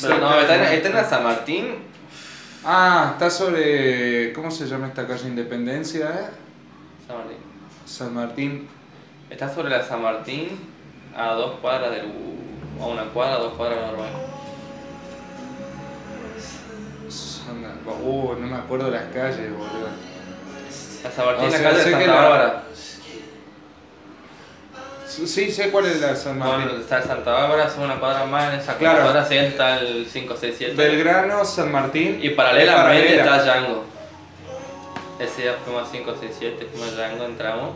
[0.00, 1.04] Pero Cerca no, está en, NAC está en 3.
[1.04, 1.76] la San Martín.
[2.68, 4.32] Ah, está sobre.
[4.32, 6.06] ¿Cómo se llama esta calle Independencia?
[6.08, 6.30] eh?
[7.06, 7.36] San Martín.
[7.86, 8.68] San Martín.
[9.30, 10.58] Está sobre la San Martín
[11.16, 12.06] a dos cuadras del.
[12.80, 14.10] a una cuadra, a dos cuadras de Uruguay.
[17.08, 19.88] San- Uh, no me acuerdo las calles, boludo.
[21.04, 22.62] La San Martín, O la calle de Santa la- Bárbara.
[25.24, 26.78] Sí, sé cuál es la San Martín.
[26.80, 29.02] está Santa Bárbara, son una cuadra más, en esa Claro.
[29.02, 30.74] cuadra siguiente está el 5, 6, 7.
[30.74, 32.18] Belgrano, San Martín.
[32.22, 33.36] Y paralelamente Es paralela.
[33.42, 33.84] está Django.
[35.18, 37.70] Ese día fuimos a 5, 6, 7, fuimos a Django, entramos.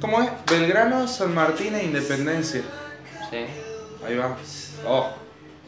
[0.00, 0.30] ¿Cómo es?
[0.48, 2.62] Belgrano, San Martín e Independencia.
[3.30, 3.44] Sí.
[4.06, 4.36] Ahí va.
[4.86, 5.10] Oh,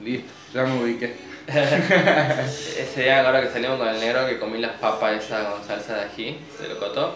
[0.01, 1.17] Listo, ya me ubiqué.
[1.49, 5.95] Ese día ahora que salimos con el negro que comí las papas esa con salsa
[5.97, 7.15] de ají, de locoto.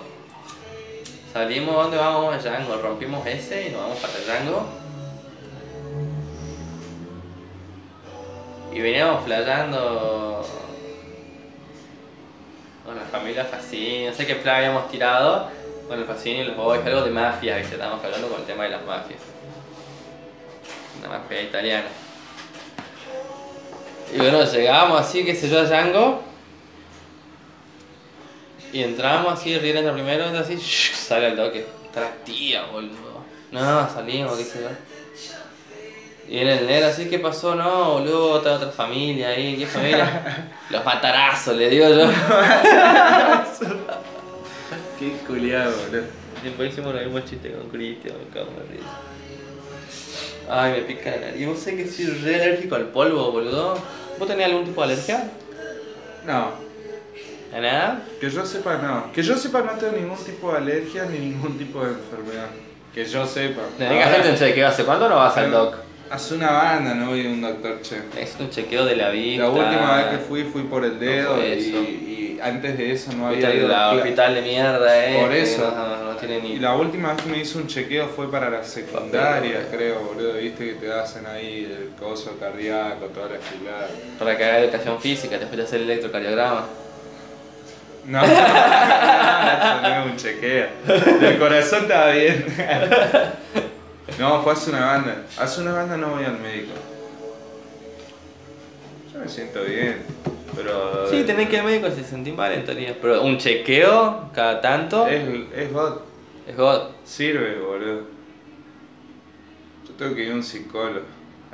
[1.37, 2.35] Salimos, ¿dónde vamos?
[2.35, 4.67] A Django, rompimos ese y nos vamos para Django.
[8.73, 10.43] Y veníamos flayando
[12.87, 15.51] con la familia Facini, no sé qué playa habíamos tirado
[15.87, 18.65] con el Facini y los boys, algo de mafia, que estábamos hablando con el tema
[18.65, 19.21] de las mafias.
[21.01, 21.89] Una mafia italiana.
[24.11, 26.23] Y bueno, llegamos así, qué sé yo, a Django.
[28.73, 31.65] Y entramos así, riendo primero, así, shh, sale el toque.
[31.93, 33.25] Tras tía, boludo.
[33.53, 34.69] No, salimos, qué sé yo.
[36.29, 37.55] Y viene el negro así, ¿qué pasó?
[37.55, 40.53] No, boludo, otra, otra familia ahí, ¿qué familia?
[40.71, 42.11] Los matarazos, le digo yo.
[44.99, 46.05] Qué culiado, boludo.
[46.43, 49.01] Después hicimos el mismo chiste con Cristian, me cago en la risa.
[50.49, 51.47] Ay, me pica la nariz.
[51.47, 53.79] ¿Vos sé que soy re alérgico al polvo, boludo?
[54.19, 55.31] ¿Vos tenés algún tipo de alergia?
[56.25, 56.66] No,
[57.55, 58.03] ¿A nada?
[58.21, 59.13] que yo sepa no.
[59.13, 62.49] Que yo sepa no tengo ningún tipo de alergia ni ningún tipo de enfermedad.
[62.95, 63.63] Que yo sepa.
[63.79, 64.69] Tenés que un chequeo.
[64.69, 65.75] ¿Hace cuándo no vas al doc?
[66.09, 67.97] Hace una banda no voy a un doctor, che.
[68.21, 69.43] Es un chequeo de la vista.
[69.45, 73.13] La última vez que fui, fui por el dedo por y, y antes de eso
[73.13, 73.67] no había ido.
[73.67, 75.21] al Cla- hospital de mierda, eh.
[75.21, 75.69] Por eso.
[75.75, 76.53] No, no tiene ni.
[76.53, 80.35] Y la última vez que me hizo un chequeo fue para la secundaria, creo, boludo.
[80.35, 83.89] Viste que te hacen ahí el coso cardíaco, toda la gilada.
[84.19, 86.67] Para que haga educación física, te fuiste a hacer el electrocardiograma.
[88.07, 88.33] No, eso
[89.83, 90.67] no es un chequeo.
[91.21, 92.47] El corazón estaba bien.
[94.19, 95.23] No, fue hace una banda.
[95.39, 96.73] Hace una banda no voy al médico.
[99.13, 100.03] Yo me siento bien,
[100.55, 101.09] pero...
[101.11, 102.97] Sí, tenés que ir al médico si se sentís mal en teoría.
[103.01, 105.99] Pero un chequeo cada tanto Es, es God.
[106.47, 106.83] es God.
[107.05, 108.03] Sirve, boludo.
[109.89, 111.07] Yo tengo que ir a un psicólogo.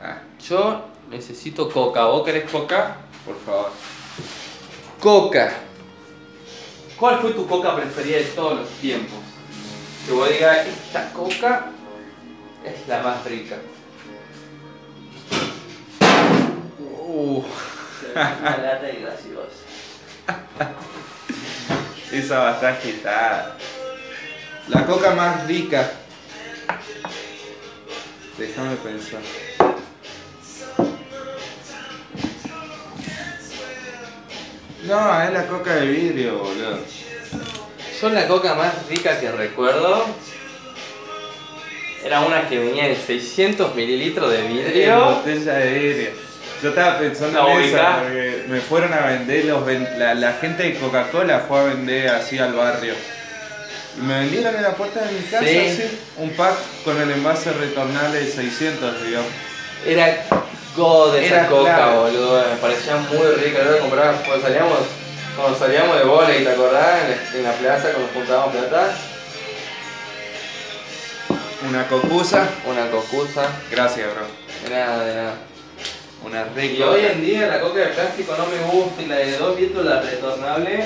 [0.03, 2.05] Ah, Yo necesito coca.
[2.07, 2.97] ¿Vos querés coca?
[3.25, 3.71] por favor.
[5.01, 5.53] Coca.
[7.03, 9.19] ¿Cuál fue tu coca preferida de todos los tiempos?
[10.07, 11.67] Que vos digas, esta coca
[12.65, 13.57] es la más rica.
[16.89, 17.43] Uh,
[18.15, 19.65] una lata y gaseosa.
[22.13, 23.57] Esa va a estar agitada.
[24.69, 25.91] La coca más rica.
[28.39, 29.23] Déjame pensar.
[34.85, 36.79] No, es la coca de vidrio, boludo.
[38.01, 40.05] Yo la coca más rica que recuerdo
[42.05, 45.05] era una que venía en 600 mililitros de En vidrio.
[45.05, 46.11] botella de vidrio.
[46.63, 47.97] Yo estaba pensando ¿La en ubicás?
[48.03, 52.09] porque me fueron a vender los ven- la, la gente de Coca-Cola fue a vender
[52.09, 52.95] así al barrio.
[53.99, 55.59] Y me vendieron en la puerta de mi casa Sí.
[55.59, 59.29] así, un pack con el envase retornable de 600, digamos.
[59.87, 60.25] Era
[60.77, 62.01] God esa Era coca, claro.
[62.03, 62.45] boludo.
[62.51, 63.59] Me parecía muy rica.
[63.65, 64.79] Yo compraba cuando salíamos,
[65.37, 67.01] cuando salíamos de volei, ¿te acordás?
[67.05, 68.97] En la, en la plaza cuando juntábamos plata.
[71.69, 72.49] Una cocusa.
[72.67, 73.43] Una cocusa.
[73.71, 74.25] Gracias, bro.
[74.69, 75.35] De nada, de nada.
[76.25, 76.89] Una Y rica.
[76.89, 79.85] hoy en día la coca de plástico no me gusta y la de 2 litros,
[79.85, 80.85] la retornable.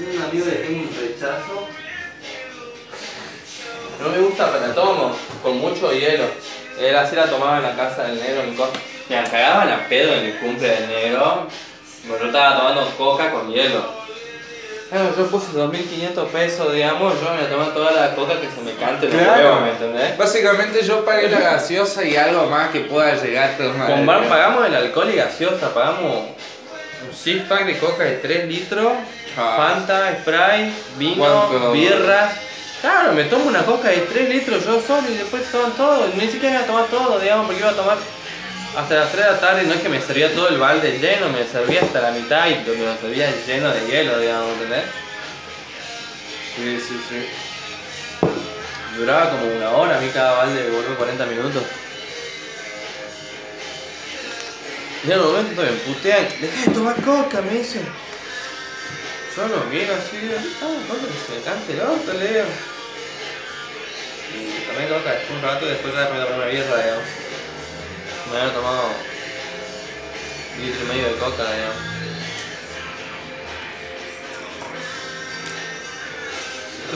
[0.00, 1.68] Un amigo le tengo un rechazo.
[4.02, 6.24] No me gusta, pero la tomo con mucho hielo.
[6.80, 8.70] Él así la tomaba en la casa del negro en co-
[9.08, 11.46] Me cagaban a pedo en el cumple del negro.
[12.04, 14.00] Bueno, yo estaba tomando coca con hielo.
[14.88, 18.72] Claro, yo puse 2.500 pesos, digamos, yo me tomé toda la coca que se me
[18.74, 19.40] cante los Claro.
[19.44, 20.18] huevos, ¿me entendés?
[20.18, 23.86] Básicamente yo pagué la gaseosa y algo más que pueda llegar a tomar.
[23.88, 26.02] Con bar pagamos el alcohol y gaseosa, pagamos
[27.06, 28.92] un six pack de coca de 3 litros,
[29.38, 29.54] Ah.
[29.56, 31.70] Fanta, Sprite, vino, ¿Cuánto?
[31.70, 32.32] birras.
[32.80, 36.08] Claro, me tomo una coca de 3 litros yo solo y después toman todo.
[36.16, 37.98] Ni siquiera iba a tomar todo, digamos, porque iba a tomar
[38.76, 39.62] hasta las 3 de la tarde.
[39.64, 42.54] No es que me servía todo el balde lleno, me servía hasta la mitad y
[42.54, 44.84] me lo servía lleno de hielo, digamos, ¿entendés?
[46.56, 47.26] Sí, sí, sí.
[48.96, 51.62] Duraba como una hora, a mí cada balde volvió 40 minutos.
[55.06, 58.09] Y en un momento me putean, deja de tomar coca, me dicen.
[59.40, 60.18] Yo lo miro así,
[60.60, 60.68] ah,
[61.00, 62.44] que se me cante el orto, le digo.
[64.36, 67.04] Y coca después un rato y después me tomé una birra, digamos.
[68.30, 68.88] Me había tomado
[70.56, 71.76] un litro y medio de coca, digamos.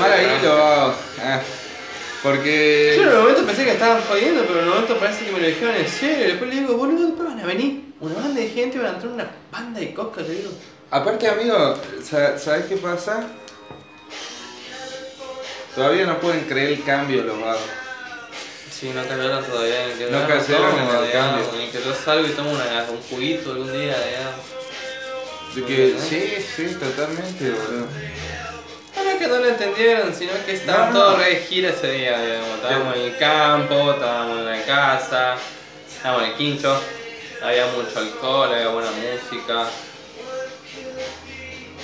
[0.02, 0.94] Hago.
[1.22, 1.40] Ah,
[2.22, 2.94] Porque.
[2.96, 5.40] Yo en el momento pensé que estaban jodiendo, pero en el momento parece que me
[5.40, 6.26] lo dijeron en serio.
[6.26, 9.12] Después le digo, boludo, después van a venir una banda de gente, van a entrar
[9.12, 10.50] una banda de coca, le digo.
[10.94, 11.76] Aparte, amigo,
[12.08, 13.26] sa- ¿sabes qué pasa?
[15.74, 17.62] Todavía no pueden creer el cambio los vagos.
[18.70, 21.46] Sí, no cayeron todavía que No cayeron en el cambio.
[21.58, 25.66] Ni que yo salgo y tomo una- un juguito algún día, digamos.
[25.66, 27.86] Que, sí, sí, totalmente, boludo.
[28.94, 31.04] No es que no lo entendieron, sino que estaban No, no.
[31.06, 32.54] todos re gira ese día, digamos.
[32.54, 35.34] Estábamos en el campo, estábamos en la casa,
[35.92, 36.80] estábamos en el quincho,
[37.42, 39.66] había mucho alcohol, había buena música.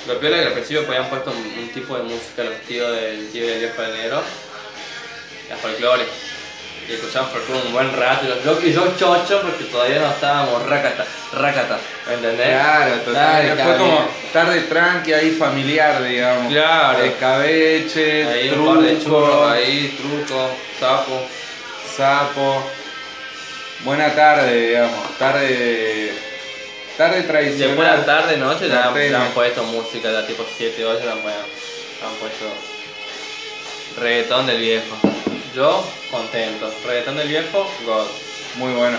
[0.07, 2.91] Lo peor era que al principio habían puesto un, un tipo de música los tíos
[2.93, 4.23] del tío del viejo del negro,
[5.49, 6.05] la folclore.
[6.89, 10.09] Y escuchamos folclore un buen rato, y yo, yo, y yo chocho porque todavía no
[10.11, 11.79] estábamos racata, racata,
[12.11, 12.49] ¿entendés?
[12.49, 13.63] Claro, totalmente.
[13.63, 16.51] Fue como tarde tranqui ahí familiar, digamos.
[16.53, 17.05] Claro.
[17.05, 21.27] Escabeche, Ahí un par de churros truco, ahí, truco, sapo.
[21.97, 22.71] sapo.
[23.85, 25.19] Buena tarde, digamos.
[25.19, 26.30] Tarde.
[27.01, 27.69] Tarde tradicional.
[27.69, 28.89] Después de la tarde, noche, ya,
[29.25, 31.41] han puesto música, ya tipo 7, 8, ya han, puesto-
[32.07, 32.45] han puesto
[33.99, 34.97] reggaetón del viejo.
[35.57, 36.71] Yo, contento.
[36.87, 38.07] Reggaetón del viejo, God.
[38.57, 38.99] Muy bueno.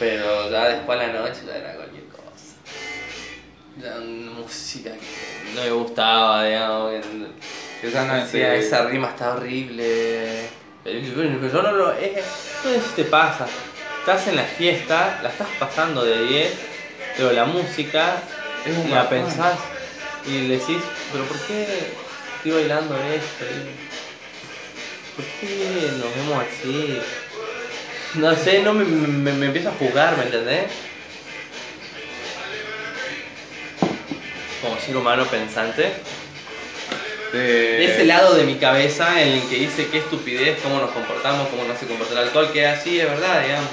[0.00, 2.56] Pero ya después de la noche ya era cualquier cosa.
[3.80, 6.92] Ya música que no me gustaba, digamos.
[7.80, 8.14] que- Esa no.
[8.16, 10.48] Decía, eh, esa rima está horrible.
[10.82, 11.92] Pero pero yo no lo.
[11.92, 12.24] Es,
[12.64, 13.46] no sé si te pasa.
[14.06, 16.52] Estás en la fiesta, la estás pasando de 10,
[17.16, 18.22] pero la música
[18.64, 19.58] Es un la pensás
[20.28, 20.76] y le decís,
[21.10, 21.66] pero ¿por qué
[22.36, 23.44] estoy bailando esto?
[25.16, 27.00] ¿Por qué nos vemos así?
[28.14, 30.66] No sé, no me, me, me empiezo a jugar, ¿me entendés?
[34.62, 35.90] Como ser humano pensante.
[37.32, 41.48] de- Ese lado de mi cabeza en el que dice qué estupidez, cómo nos comportamos,
[41.48, 43.70] cómo no se comporta el alcohol, que es así, es verdad, digamos.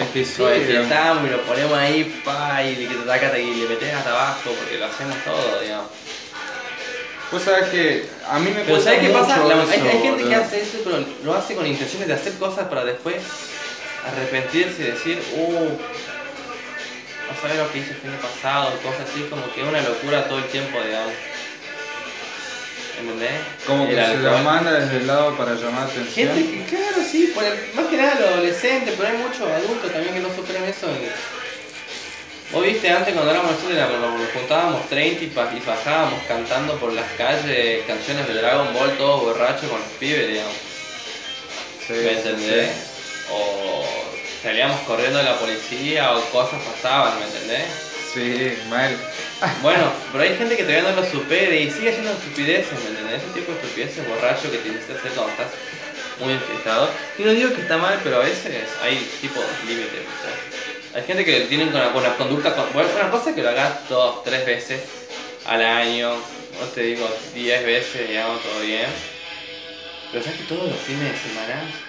[0.00, 0.54] Es que sí, Lo
[1.26, 4.86] y lo ponemos ahí, pa, y le, taca, y le metes hasta abajo, porque lo
[4.86, 5.88] hacemos todo, digamos.
[7.32, 9.38] Vos sabés que a mí me Pero ¿sabes qué pasa?
[9.38, 12.34] La- hay, eso, hay gente que hace eso, pero lo hace con intenciones de hacer
[12.34, 13.16] cosas para después
[14.06, 15.78] arrepentirse y decir, uh,
[17.28, 20.28] no sabes lo que hice el fin pasado, cosas así, como que es una locura
[20.28, 21.12] todo el tiempo, digamos.
[22.98, 23.30] ¿Entendés?
[23.66, 24.44] Como que El se lo alcohol.
[24.44, 26.34] manda desde el lado para llamar atención.
[26.34, 29.92] Gente que, claro, sí, por el- más que nada los adolescentes, pero hay muchos adultos
[29.92, 30.86] también que no superan eso.
[32.52, 33.50] Vos viste antes cuando éramos
[33.88, 38.96] cuando nos juntábamos 30 y, y bajábamos cantando por las calles canciones de Dragon Ball
[38.96, 40.54] todos borrachos con los pibes, digamos.
[41.86, 42.70] Sí, ¿Me sí, entendés?
[43.30, 43.84] O
[44.42, 47.66] salíamos corriendo de la policía o cosas pasaban, ¿me entendés?
[48.14, 48.96] Sí, mal.
[49.58, 53.22] Bueno, pero hay gente que todavía no lo supere y sigue haciendo estupideces, ¿me entendés?
[53.22, 55.58] Ese tipo de estupideces borracho que tienes que hacer cuando estás
[56.16, 56.98] muy enfiestado.
[57.16, 60.18] Y no digo que está mal, pero a veces hay tipo límites.
[60.92, 63.50] Hay gente que tienen con la, con la conducta, con- bueno, una cosa que lo
[63.50, 64.92] hagas dos, tres veces
[65.44, 69.10] al año, no te digo diez veces, digamos, todo bien.
[70.10, 71.85] Pero sabes que todos los fines de semana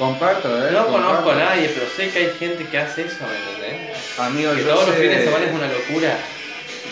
[0.00, 0.70] Comparto, ¿eh?
[0.72, 3.96] no conozco a nadie, pero sé que hay gente que hace eso, ¿me entendés?
[4.18, 6.16] Amigo, Que yo todos los sé- fines de semana es una locura.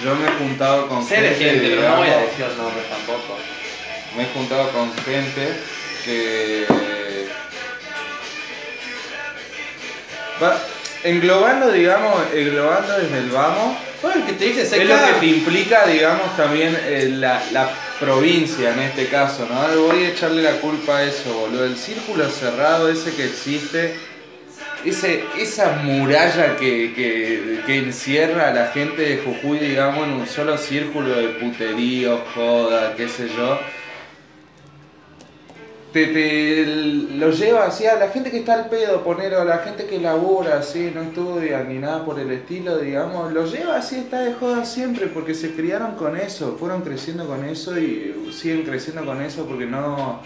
[0.04, 2.84] Yo me he juntado con Sé de gente, gente, pero no voy a decir nombres
[2.90, 3.38] tampoco.
[4.14, 5.48] Me he juntado con gente
[6.04, 6.66] que.
[10.42, 10.60] Va,
[11.02, 15.12] englobando, digamos, englobando desde el vamos, Bueno, el que te dice se es lo que
[15.20, 19.82] te implica, digamos, también eh, la, la provincia en este caso, ¿no?
[19.82, 21.64] Voy a echarle la culpa a eso, boludo.
[21.64, 23.94] El círculo cerrado ese que existe,
[24.84, 30.26] ese, esa muralla que, que, que encierra a la gente de Jujuy, digamos, en un
[30.26, 33.58] solo círculo de puterío, joda, qué sé yo.
[36.06, 36.66] Te, te
[37.16, 39.98] lo lleva así a la gente que está al pedo, poner a la gente que
[39.98, 44.34] labura así, no estudia ni nada por el estilo, digamos, lo lleva así, está de
[44.34, 49.20] joda siempre, porque se criaron con eso, fueron creciendo con eso y siguen creciendo con
[49.20, 50.22] eso porque no...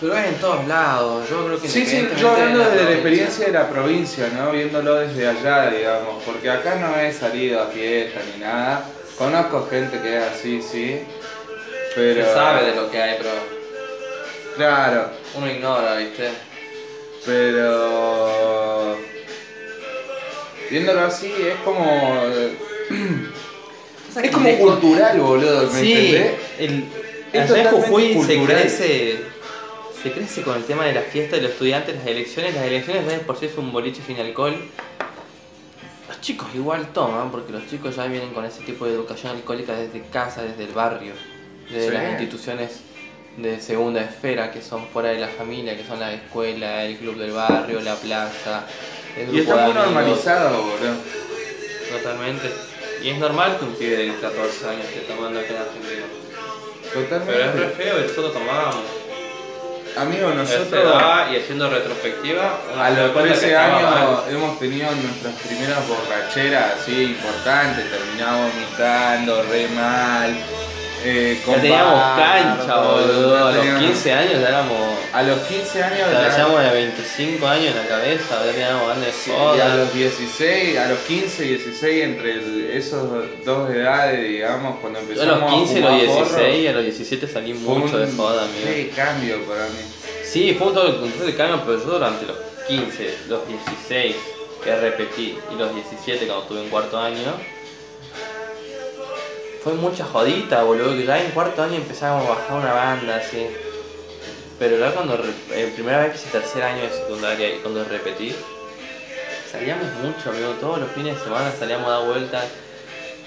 [0.00, 2.90] Pero es en todos lados, yo creo que Sí, sí, yo hablando de desde la
[2.92, 4.50] experiencia de la provincia, ¿no?
[4.50, 8.84] Viéndolo desde allá, digamos, porque acá no he salido a fiesta ni nada.
[9.16, 11.00] Conozco gente que es así, sí,
[11.94, 12.24] pero...
[12.24, 13.61] Se sabe de lo que hay, pero
[14.56, 16.28] Claro, uno ignora, ¿viste?
[17.24, 18.96] pero...
[20.70, 21.84] Viéndolo así, es como...
[24.22, 26.32] Es como cultural, boludo, ¿me Sí, entendés?
[26.58, 26.84] el,
[27.32, 29.20] Es allá Jujuy se crece,
[30.02, 33.06] se crece con el tema de la fiesta de los estudiantes, las elecciones, las elecciones
[33.10, 34.54] ya por sí es un boliche sin alcohol.
[36.08, 39.72] Los chicos igual toman, porque los chicos ya vienen con ese tipo de educación alcohólica
[39.76, 41.14] desde casa, desde el barrio,
[41.70, 41.94] desde Sí.
[41.94, 42.80] las instituciones
[43.36, 47.16] de segunda esfera que son fuera de la familia, que son la escuela, el club
[47.16, 48.64] del barrio, la plaza.
[49.16, 49.86] el Y grupo está de muy amigos.
[49.94, 50.94] normalizado, boludo.
[51.92, 52.50] Totalmente.
[53.02, 56.06] Y es normal que un pibe de 14 años esté tomando acá en Argentina.
[56.92, 57.32] Totalmente.
[57.32, 58.84] Pero es re feo, y nosotros tomábamos.
[59.96, 63.90] Amigo, esa nosotros edad y haciendo retrospectiva, a los cuenta que 13 estaba años
[64.24, 64.34] mal.
[64.34, 70.34] hemos tenido nuestras primeras borracheras así importantes, terminamos vomitando, re mal.
[71.04, 73.36] Eh, Ya teníamos cancha, boludo.
[73.36, 74.78] A los teníamos- 15 años ya éramos.
[75.12, 76.20] A los 15 años Ya
[76.62, 80.88] de 25 años en la cabeza, ya teníamos de Sí, y a los 16, a
[80.88, 83.08] los 15, 16, entre el- esos
[83.44, 86.62] dos edades, digamos, cuando Yo a empezamos los 15 y los a fumar porro, 16
[86.62, 88.64] y a los 17 salí mucho de joda, amigo.
[88.66, 89.80] re cambio para mí.
[90.24, 92.36] Sí, fue un todo el control de cambio, pero yo durante los
[92.68, 94.16] 15, los 16
[94.62, 97.32] que repetí y los 17 cuando estuve en cuarto año,
[99.62, 103.46] fue mucha jodita, boludo, que ya en cuarto año empezábamos a bajar una banda así.
[104.58, 108.34] Pero ya cuando, eh, primera vez que hice tercer año de secundaria y cuando repetí,
[109.50, 112.44] salíamos mucho, amigo, todos los fines de semana salíamos a dar vueltas,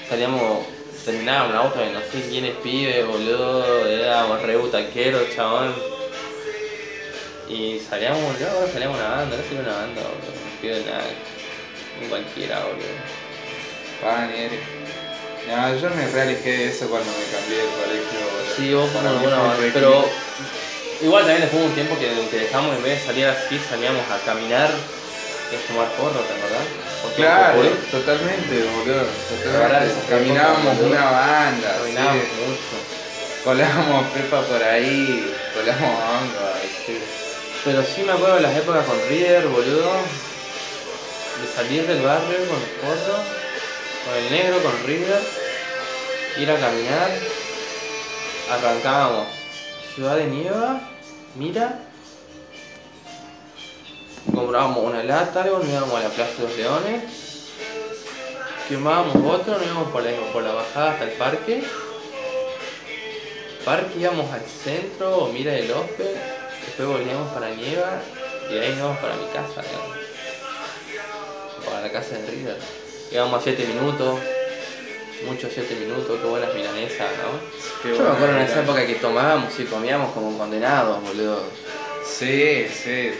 [0.09, 0.65] salíamos,
[1.05, 5.73] terminábamos auto de no sé quién es pibe, boludo, éramos re butaqueros, chabón.
[7.47, 11.03] Y salíamos, yo ahora salíamos una banda, no sé una banda, boludo, no pido nada,
[12.01, 13.25] ni cualquiera, boludo.
[14.01, 14.84] Panieri.
[15.47, 18.19] No, yo me realejé de eso cuando me cambié de colegio.
[18.55, 20.09] Sí, vos Para banda, re pero
[21.01, 24.01] igual también después de un tiempo que, que dejamos, en vez de salir así, salíamos
[24.09, 24.69] a caminar
[25.51, 26.65] y a fumar porro, ¿te acordás?
[27.15, 29.05] Claro, totalmente, boludo.
[29.29, 29.95] Totalmente.
[30.09, 32.41] Caminábamos una banda, Caminábamos sí.
[32.41, 32.75] mucho.
[33.43, 36.51] Colábamos pepa por ahí, colábamos hongo,
[36.85, 36.97] sí.
[37.63, 39.91] Pero sí me acuerdo de las épocas con Reader, boludo.
[41.41, 43.19] De salir del barrio con el porro,
[44.05, 45.21] con el negro, con Reader,
[46.37, 47.09] ir a caminar.
[48.51, 49.27] Arrancábamos
[49.95, 50.79] Ciudad de Nieva,
[51.35, 51.79] Mira.
[54.33, 57.03] Comprábamos una lata, algo, nos íbamos a la Plaza de los Leones.
[58.69, 61.63] Quemábamos otro, nos íbamos por la, por la bajada hasta el parque.
[63.63, 66.15] Parque íbamos al centro, o Mira del Ospe.
[66.65, 68.01] Después volvíamos para Nieva
[68.49, 69.97] y de ahí íbamos para mi casa, digamos.
[71.65, 72.84] Para la casa de River.
[73.11, 74.19] Íbamos a 7 minutos,
[75.25, 77.39] muchos 7 minutos, qué buenas milanesas, ¿no?
[77.81, 81.43] Qué Yo me acuerdo en esa época que tomábamos y comíamos como condenados, boludo.
[82.03, 83.11] Sí, sí.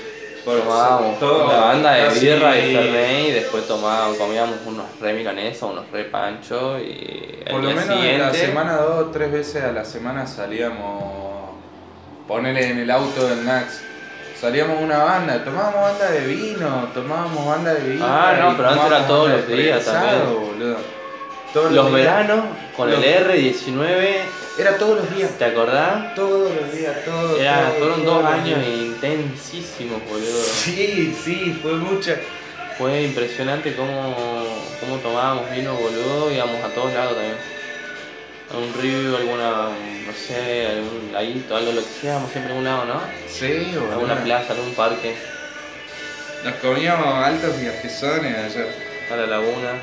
[0.44, 4.86] Por Tomábamos todo, una banda de casi- birra y fernet y después tomábamos, comíamos unos
[5.02, 9.10] re milanesas, unos re pancho y Por lo menos en la siguiente- semana dos o
[9.10, 11.50] tres veces a la semana salíamos,
[12.28, 13.82] ponele en el auto del Nax,
[14.40, 18.06] salíamos una banda, tomábamos banda de vino, tomábamos banda de vino.
[18.08, 20.76] Ah, no, pero antes era todos los días también.
[21.54, 21.96] Todos Los días.
[21.96, 24.20] veranos con Los- el R19,
[24.58, 25.32] Era todos los días.
[25.38, 26.14] ¿te acordás?
[26.16, 27.40] Todos los días, todos.
[27.40, 30.44] Era, todos, fueron dos los años intensísimos, boludo.
[30.44, 32.16] Sí, sí, fue mucha.
[32.78, 34.16] Fue impresionante cómo,
[34.82, 37.36] cómo tomábamos vino, boludo, íbamos a todos lados también.
[38.54, 39.70] A un río, alguna,
[40.06, 43.02] no sé, algún laguito, algo, lo que sea, siempre a algún lado, ¿no?
[43.28, 43.92] Sí, boludo.
[43.94, 45.16] Alguna plaza, algún parque,
[46.44, 48.68] Nos comíamos altos viajezones ayer.
[49.12, 49.82] a la laguna.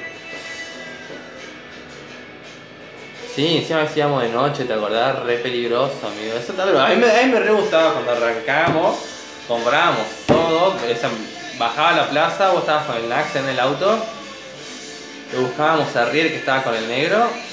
[3.34, 5.18] Sí, encima hacíamos de noche, ¿te acordás?
[5.24, 6.36] Re peligroso, amigo.
[6.36, 8.96] Eso también, a mí, me- a mí me re gustaba cuando arrancábamos,
[9.48, 11.08] comprábamos todo, esa-
[11.58, 13.98] bajaba a la plaza, vos estabas con el Nax en el auto,
[15.32, 17.51] le buscábamos a Rier que estaba con el negro, y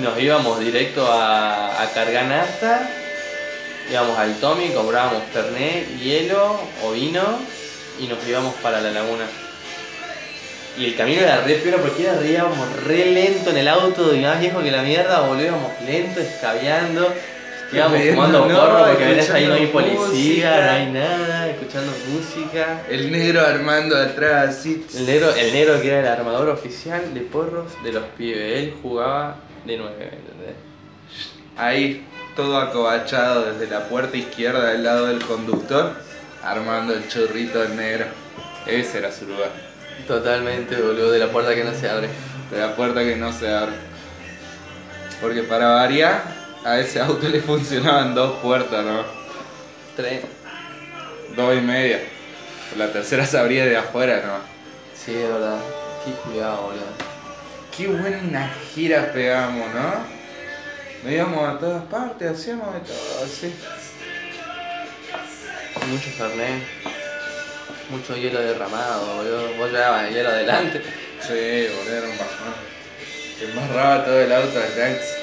[0.00, 2.88] nos íbamos directo a, a cargar nafta,
[3.90, 7.22] íbamos al Tommy, comprábamos Fernet, hielo o vino,
[8.00, 9.24] y nos íbamos para la laguna.
[10.78, 14.14] Y el camino era re piola porque era re, íbamos re lento en el auto,
[14.14, 17.12] y más viejo que la mierda, boludo, íbamos lento, escabeando,
[17.70, 20.64] íbamos fumando no, porro porque venés ahí no hay policía, música.
[20.64, 22.82] no hay nada, escuchando música.
[22.88, 24.64] El negro armando atrás.
[24.64, 28.74] El negro, el negro que era el armador oficial de porros de los pibes, él
[28.80, 30.56] jugaba de nueve, ¿me entendés?
[31.56, 35.92] Ahí, todo acobachado desde la puerta izquierda del lado del conductor,
[36.42, 38.06] armando el chorrito del negro.
[38.66, 39.50] Ese era su lugar.
[40.06, 42.08] Totalmente, boludo, de la puerta que no se abre.
[42.50, 43.72] De la puerta que no se abre.
[45.20, 46.22] Porque para variar,
[46.64, 49.04] a ese auto le funcionaban dos puertas, ¿no?
[49.96, 50.22] Tres.
[51.36, 52.00] Dos y media.
[52.76, 54.38] La tercera se abría de afuera, ¿no?
[54.94, 55.58] Sí, es verdad.
[56.04, 57.11] Qué cuidado, boludo.
[57.76, 59.94] Qué buenas giras pegamos, ¿no?
[61.02, 63.54] Nos íbamos a todas partes, hacíamos de todo, así.
[65.88, 66.62] Mucho fernet.
[67.88, 69.54] Mucho hielo derramado, boludo.
[69.56, 70.82] Vos llevabas el hielo adelante.
[71.20, 72.54] Sí, boludo, era un bajón.
[73.40, 75.16] Embarraba todo el auto del Rex.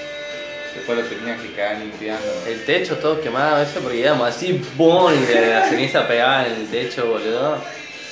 [0.75, 2.43] Después lo tenías que quedar limpiando.
[2.47, 5.13] El techo todo quemado a veces porque íbamos así, ¡boom!
[5.13, 7.63] Y la ceniza pegaba en el techo, boludo.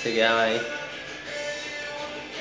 [0.03, 0.61] Se quedaba ahí.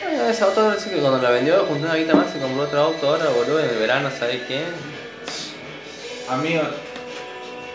[0.06, 2.80] Bueno, ese auto parece que cuando la vendió juntó una guita más y compró otro
[2.80, 4.62] auto ahora, boludo, en el verano, ¿sabes qué?
[6.28, 6.62] Amigo,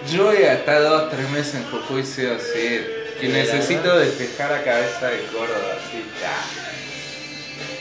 [0.10, 2.86] Yo voy a estar dos, tres meses en Jujuy, sí o sí.
[3.20, 6.42] Que Sí, necesito despejar la cabeza de Córdoba, así, ya.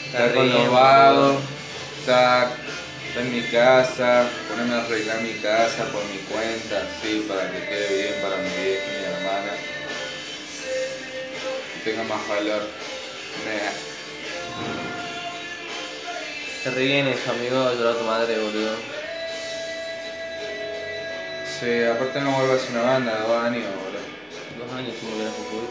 [0.06, 1.36] Estar con los vagos,
[2.00, 2.48] estar,
[3.18, 8.02] en mi casa, ponerme a arreglar mi casa por mi cuenta, así, para que quede
[8.02, 9.52] bien para mi vieja y mi hermana.
[11.76, 12.62] Y tenga más valor.
[13.46, 13.89] Nah.
[16.62, 18.76] Te re bien eso, amigo, llorar a tu madre, boludo.
[21.58, 24.00] Sí, aparte no vuelvo a hacer una banda dos años, boludo.
[24.58, 25.64] Dos años sin volver a Jujuy.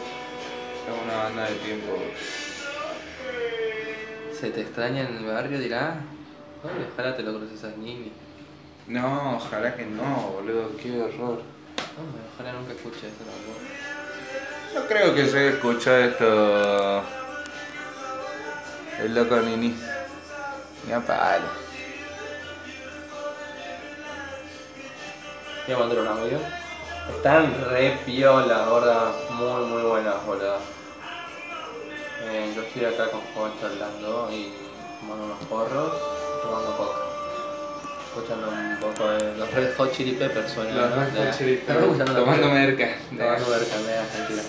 [0.87, 2.09] Es una banda de tiempo, boludo.
[4.39, 6.01] ¿Se te extraña en el barrio, dirá?
[6.93, 8.11] Ojalá te lo cruces a Nini.
[8.87, 11.43] No, ojalá que no, boludo, qué horror.
[11.77, 13.59] Ay, ojalá nunca escuche eso tampoco.
[14.73, 17.03] No creo que llegue a escuchar esto.
[19.03, 19.75] El loco Nini.
[20.87, 21.45] Ni a palo.
[25.67, 26.39] Voy a mandar un audio.
[27.15, 29.11] Están re piola, gorda.
[29.31, 30.57] Muy, muy buenas, boludo.
[32.23, 34.51] Eh, yo estoy acá con Juan charlando y
[34.99, 35.93] fumando unos porros,
[36.41, 36.99] tomando coca.
[38.07, 40.95] Escuchando un poco de los Red Hot Chili Peppers suena, Los ¿no?
[40.97, 42.87] Red Hot De- Chili Estamos Peppers, escuchando una tomando merca.
[43.09, 44.41] Tomando merca, mea, tranquila.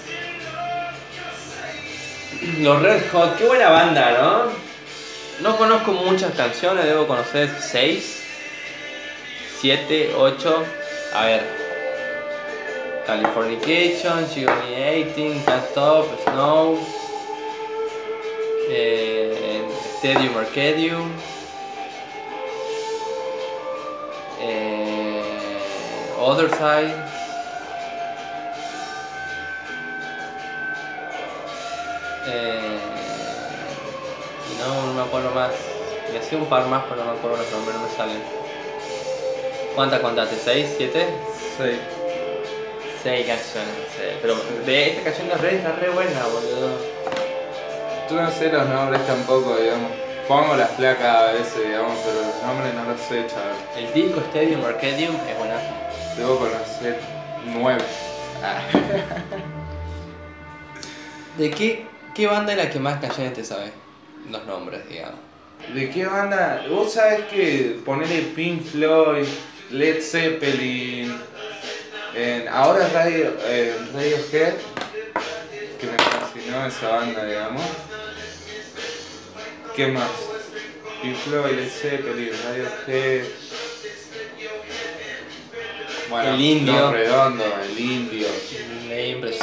[2.60, 4.69] Los Red Hot, qué buena banda, ¿no?
[5.42, 8.22] No conozco muchas canciones, debo conocer 6,
[9.62, 10.64] 7, 8.
[11.14, 11.42] A ver.
[13.06, 16.78] Californication, She Got Me 18, Can't Stop, Snow,
[18.68, 19.62] eh,
[19.98, 21.10] Stadium Arcadium,
[24.40, 25.22] eh,
[26.20, 26.94] Other Side.
[32.26, 32.59] Eh,
[35.10, 35.50] acuerdo más.
[36.12, 38.22] Y hacía un par más, pero no me acuerdo los nombres, no me salen.
[39.74, 40.36] ¿Cuántas contaste?
[40.36, 40.72] ¿Seis?
[40.76, 41.06] ¿Siete?
[41.58, 41.78] Sí.
[43.02, 44.04] Seis canciones, sí.
[44.22, 46.78] Pero de esta canción de Red está re buena, boludo.
[48.08, 49.90] Tú no sé los nombres tampoco, digamos.
[50.28, 53.56] Pongo las placas a veces, digamos, pero los nombres no los sé, chaval.
[53.76, 55.60] El disco Stadium Arcadium es buena.
[56.16, 57.00] Debo conocer
[57.46, 57.82] nueve.
[61.38, 63.72] ¿De qué, qué banda es la que más canciones te sabe?
[64.28, 65.20] Los nombres, digamos.
[65.74, 66.64] ¿De qué banda?
[66.68, 69.26] Vos sabés que ponerle Pink Floyd,
[69.70, 71.16] Led Zeppelin,
[72.14, 74.54] en- ahora Radio, eh, Radiohead,
[75.80, 77.62] que me fascinó esa banda, digamos.
[79.76, 80.10] ¿Qué más?
[81.02, 83.24] Pink Floyd, Led Zeppelin, Radiohead.
[86.10, 86.90] Bueno, El Indio.
[86.90, 88.26] Redondo, el indio.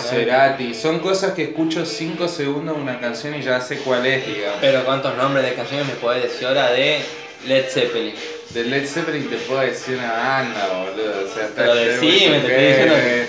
[0.09, 4.27] Cerati, son cosas que escucho 5 segundos de una canción y ya sé cuál es,
[4.27, 4.57] digamos.
[4.59, 6.99] Pero ¿cuántos nombres de canciones me puedes decir ahora de
[7.47, 8.13] Led Zeppelin?
[8.49, 11.25] De Led Zeppelin te puedo decir una banda, boludo.
[11.25, 13.27] O sea, está Pero decime, te estoy diciendo Heaven,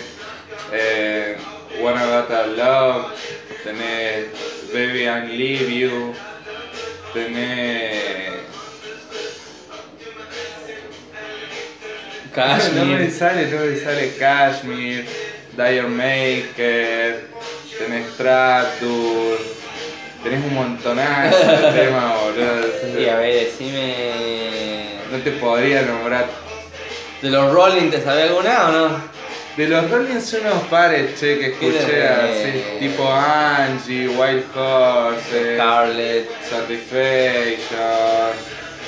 [0.72, 1.36] Eh,
[1.80, 3.07] Wanna Got Love.
[3.62, 4.26] Tenés
[4.72, 6.14] Baby I Leave You.
[7.14, 8.48] Tenés.
[12.39, 13.11] No me Kashmir.
[13.11, 15.05] sale, no me sale Kashmir.
[15.57, 17.20] Dire Maker.
[17.78, 19.39] Tenés Traptour.
[20.22, 23.01] Tenés un montonazo de temas, boludo.
[23.01, 23.95] Y a ver, decime.
[25.11, 26.26] No te podría nombrar
[27.22, 29.03] ¿De los Rolling te sabe alguna o no?
[29.57, 36.28] De los Rolling son unos pares, che, que escuché así, tipo Angie, Wild Horses, Scarlet,
[36.49, 38.32] Satisfaction,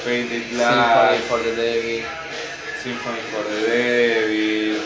[0.04, 2.04] Painted Symphony Black, for the Devil.
[2.82, 4.80] Symphony for the Devil.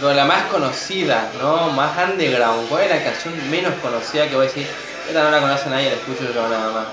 [0.00, 1.68] La más conocida, ¿no?
[1.70, 2.66] Más underground.
[2.68, 4.66] ¿Cuál es la canción menos conocida que voy a decir?
[5.06, 6.86] Esta no la conoce nadie, la escucho yo nada más.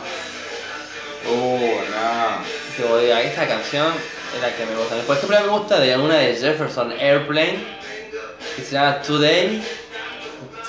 [1.28, 3.00] Uh, no.
[3.00, 3.94] Que esta canción
[4.36, 4.96] es la que me gusta.
[5.08, 7.64] Por ejemplo, me gusta de una de Jefferson Airplane,
[8.58, 9.64] que se llama Today.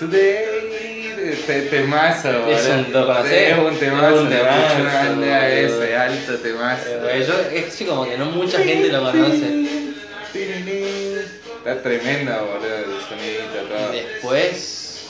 [0.00, 3.52] Today, te, temazo, Es un- ¿lo conocés?
[3.52, 6.00] Es un temazo, Es un temazo, banda ese, boludo.
[6.00, 7.10] alto temazo.
[7.10, 9.50] Eh, yo, es como que no mucha gente lo conoce.
[11.58, 13.92] Está tremenda, boludo, el sonidito, todo.
[13.92, 15.06] Después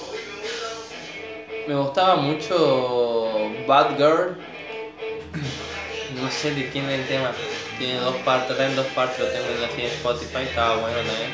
[1.69, 4.35] me gustaba mucho Bad Girl.
[6.21, 7.31] No sé de quién es el tema.
[7.79, 11.31] Tiene dos partes, en dos partes, lo tengo así en Spotify, estaba bueno también.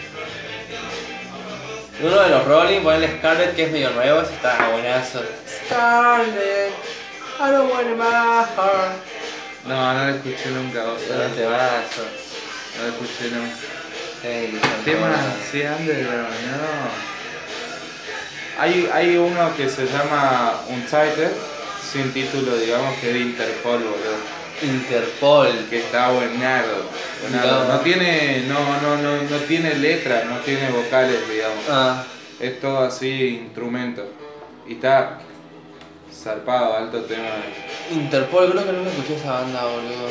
[1.98, 5.22] Uno de los Rolling, ponerle Scarlett, que es medio nuevo, ese estaba buenazo.
[5.66, 6.72] Scarlett,
[7.38, 8.96] I don't want my heart.
[9.66, 11.34] No, no lo escuché nunca, vos sabés.
[11.34, 12.04] temazo.
[12.76, 13.56] No lo escuché nunca.
[14.22, 17.16] Sí, Temas así underground, no.
[18.58, 21.32] Hay, hay uno que se llama Untitled,
[21.92, 24.16] sin título, digamos, que es de Interpol, boludo.
[24.62, 25.48] Interpol.
[25.68, 26.84] que está buenardo.
[27.22, 27.64] buenardo.
[27.64, 27.74] No.
[27.74, 31.64] No tiene, no, no, no, no tiene letras, no tiene vocales, digamos.
[31.68, 32.04] Ah,
[32.40, 34.04] Es todo así instrumento.
[34.68, 35.18] Y está
[36.12, 37.28] zarpado, alto tema.
[37.90, 40.08] Interpol, creo que nunca escuché esa banda, boludo.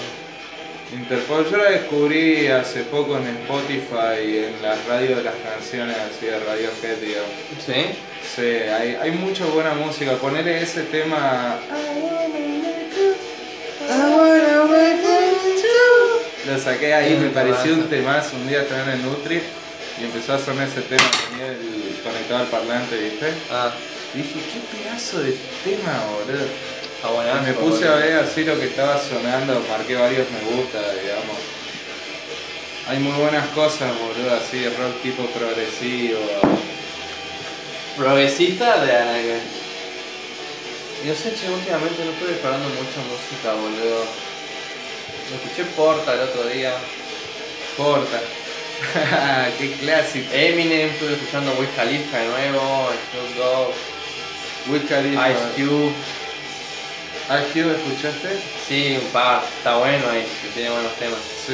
[0.93, 5.97] Interpol, yo la descubrí hace poco en Spotify y en las radios de las canciones
[5.97, 7.31] así de Radiohead, digamos.
[7.65, 7.97] ¿Sí?
[8.35, 10.13] Sí, hay, hay mucha buena música.
[10.13, 11.57] Ponerle ese tema.
[16.47, 18.35] Lo saqué ahí, me pareció un temazo.
[18.35, 19.41] Un día estaba en el Nutri
[19.99, 21.03] y empezó a sonar ese tema.
[21.29, 23.33] Tenía el conectado al parlante, ¿viste?
[23.51, 23.71] Ah,
[24.13, 25.31] Y dije, qué pedazo de
[25.63, 26.45] tema, boludo.
[27.41, 31.37] Y me puse a ver así lo que estaba sonando, marqué varios me gusta, digamos.
[32.87, 36.19] Hay muy buenas cosas, boludo, así rock tipo progresivo.
[37.97, 38.91] Progresista de
[41.01, 41.03] Anaga.
[41.03, 44.05] Y no sé, che, últimamente no estoy explorando mucha música, boludo.
[45.33, 46.73] Escuché Porta el otro día.
[47.77, 48.21] Porta.
[49.57, 50.29] qué clásico.
[50.33, 53.73] Eminem, estuve escuchando Wiz Khalifa de nuevo, Snoop Dogg,
[54.67, 55.31] Wiz Khalifa.
[55.31, 55.93] Ice Cube.
[57.25, 58.39] Ice Cube, ¿escuchaste?
[58.67, 61.19] Sí, un par, está bueno Ice Cube, tiene buenos temas.
[61.45, 61.53] Sí.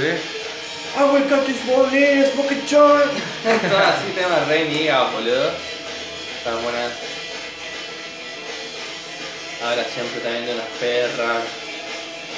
[0.94, 3.12] I wake up this morning, smoke a joint.
[3.70, 5.52] Todas así temas re nigas, boludo.
[6.38, 7.21] Están buenas.
[9.64, 11.44] Ahora siempre también de unas perras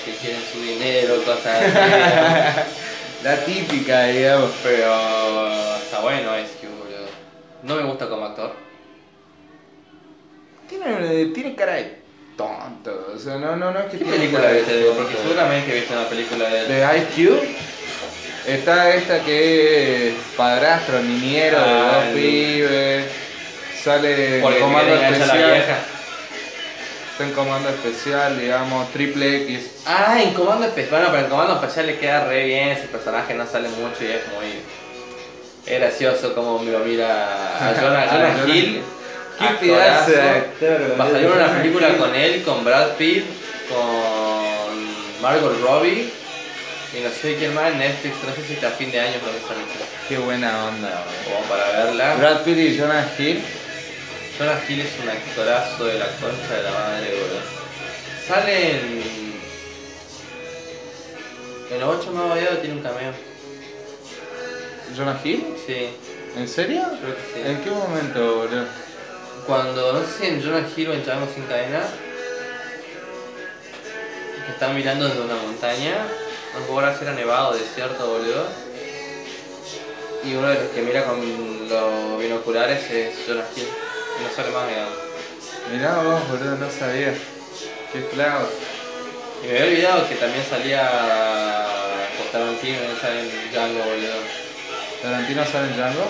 [0.06, 2.64] que quieren su dinero, cosas así.
[3.24, 4.52] La típica, digamos.
[4.62, 7.08] Pero está bueno Ice Cube, boludo.
[7.64, 8.54] No me gusta como actor.
[10.68, 11.98] Tiene, tiene cara de
[12.36, 13.14] tonto.
[13.16, 14.94] O sea, no, no, no es que ¿Qué tiene película viste de él?
[14.98, 16.68] Porque seguramente viste una película de él.
[16.68, 17.56] De Ice Cube.
[18.46, 23.06] Está esta que es padrastro, niñero Ah, de dos el- pibes.
[23.82, 25.64] Sale Porque comando especial.
[27.14, 29.70] Está en comando especial, digamos, triple X.
[29.86, 30.90] Ah, en Comando Especial.
[31.02, 34.08] Bueno, pero en Comando Especial le queda re bien, ese personaje no sale mucho y
[34.08, 34.52] es muy.
[35.72, 38.82] Es gracioso como lo mira a Jonah, A Jonah Hill.
[39.38, 40.06] Qué actorazo.
[40.08, 41.44] pedazo de actor, Va a salir boludo.
[41.46, 41.98] una película Hill.
[41.98, 43.26] con él, con Brad Pitt,
[43.70, 46.10] con Margot Robbie
[46.98, 48.16] y no sé quién más en Netflix.
[48.28, 49.62] No sé si está a fin de año creo que sale.
[50.10, 51.04] Qué buena onda.
[51.26, 52.16] Como para verla.
[52.16, 53.44] Brad Pitt y Jonah Hill.
[54.38, 57.40] Jonah Hill es un actorazo de la concha de la madre, boludo.
[58.28, 59.14] Sale en.
[61.72, 63.14] En los 8 más odiados tiene un cameo.
[64.98, 65.56] ¿Jonah Hill?
[65.66, 65.90] Sí,
[66.36, 66.82] ¿En serio?
[67.02, 67.42] creo que sí.
[67.48, 68.66] ¿En qué momento, boludo?
[69.46, 71.84] Cuando, no sé si en Jonah Hill o en Chavos sin cadena,
[74.46, 76.08] que están mirando desde una montaña,
[76.54, 78.48] no puedo ahora si era nevado, desierto, boludo.
[80.24, 81.20] Y uno de los que mira con
[81.70, 83.93] los binoculares es Jonah Hill.
[84.22, 84.94] No sale más, digamos.
[85.72, 87.14] Mirá vos, boludo, no sabía.
[87.92, 88.48] Qué flau.
[89.44, 91.66] Y me había olvidado que también salía
[92.18, 94.20] por Tarantino en esa en Django, boludo.
[95.02, 96.06] ¿Tarantino sale en Django?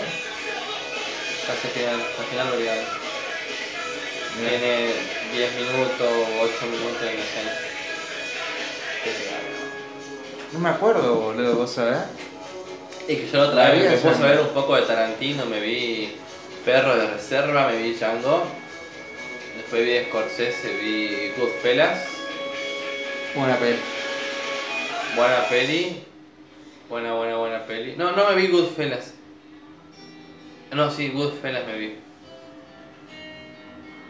[1.47, 2.83] Casi al final, al final lo olvidaba.
[4.49, 4.93] Tiene
[5.33, 6.09] 10 minutos,
[6.41, 7.53] 8 minutos la escena.
[10.51, 11.99] No me acuerdo, boludo, vos sabés.
[13.07, 15.59] Y que yo la otra vez me puse a ver un poco de Tarantino, me
[15.59, 16.15] vi
[16.65, 18.45] Perro de Reserva, me vi Django.
[19.57, 22.07] Después vi Scorsese, vi Goodfellas.
[23.35, 23.79] Buena peli.
[25.13, 26.03] Buena peli.
[26.87, 27.97] Buena, buena, buena peli.
[27.97, 29.13] No, no me vi Goodfellas.
[30.71, 31.95] No, sí, Goodfellas me vi.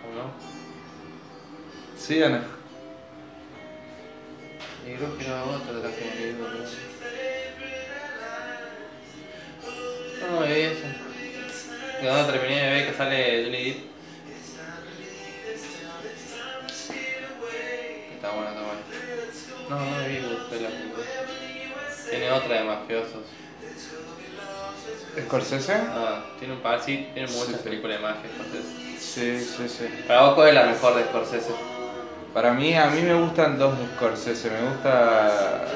[0.03, 0.31] ¿O no?
[1.97, 2.39] ¿Sí o no?
[4.85, 6.33] Y creo que era otra de las que me vi.
[10.21, 11.02] No, me vi esa.
[12.03, 13.77] Y cuando terminé de ver que sale Johnny Depp.
[18.09, 18.81] Está buena, está buena.
[19.69, 20.67] No, no me vi boludo.
[22.09, 23.23] Tiene otra de mafiosos.
[25.17, 25.75] ¿Scorsese?
[25.75, 27.63] Ah, tiene un par, sí, tiene muchas sí.
[27.63, 28.73] películas de mafia, Scorsese.
[28.97, 30.03] Sí, sí, sí.
[30.05, 31.53] Para vos, ¿cuál es la mejor de Scorsese?
[32.33, 34.49] Para mí, a mí me gustan dos de Scorsese.
[34.49, 35.67] Me gusta,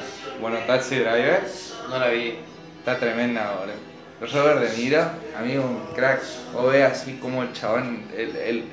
[0.42, 1.42] bueno, Taxi Driver.
[1.88, 2.40] No la vi.
[2.80, 3.87] Está tremenda, boludo.
[4.20, 5.02] Robert De Niro,
[5.38, 6.22] amigo, un crack.
[6.52, 8.64] Vos ves así como el chabón, el, el-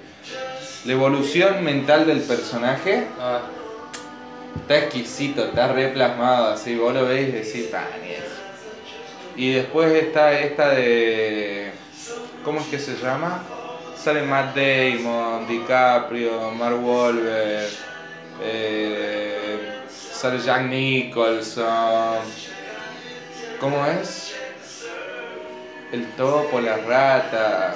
[0.86, 3.41] la evolución mental del personaje Ah,
[4.62, 6.76] está exquisito, está re plasmado, así.
[6.76, 7.70] Vos lo ves y decís,
[8.04, 8.26] ni eso".
[9.36, 11.72] Y después está esta de.
[12.43, 13.43] ¿Cómo es que se llama?
[13.98, 17.70] Sale Matt Damon, DiCaprio, Mark Wahlberg,
[18.43, 22.20] eh, sale Jack Nicholson.
[23.60, 24.35] ¿Cómo es?
[25.92, 27.76] El topo, la rata,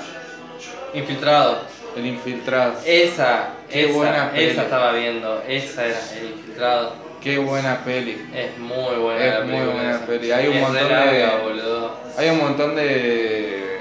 [0.93, 1.59] Infiltrado.
[1.95, 2.73] el infiltrado.
[2.85, 4.45] Esa, Qué esa, buena peli.
[4.51, 6.93] esa estaba viendo, esa era el infiltrado.
[7.21, 8.29] Qué buena peli.
[8.33, 10.05] Es muy buena Es la muy buena esa.
[10.05, 10.31] peli.
[10.31, 11.97] Hay un Es montón larga, de- boludo.
[12.17, 13.79] Hay un montón de.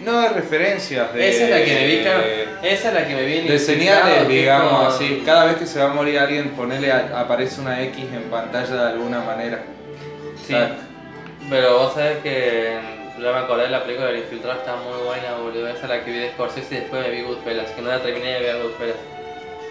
[0.00, 1.28] No de referencias, de.
[1.28, 4.28] Esa es la que me vi, Esa es la que me vi en De señales,
[4.28, 5.22] digamos así.
[5.26, 8.74] Cada vez que se va a morir alguien, ponele a- aparece una X en pantalla
[8.74, 9.60] de alguna manera.
[10.46, 10.54] Sí.
[11.50, 12.78] Pero vos sabés que
[13.18, 15.68] ya me acordé de la película del infiltrado, está muy buena, boludo.
[15.68, 18.00] Esa es la que vi de Scorsese y después me vi Goodfellas, que no la
[18.00, 18.96] terminé de ver Goodfellas.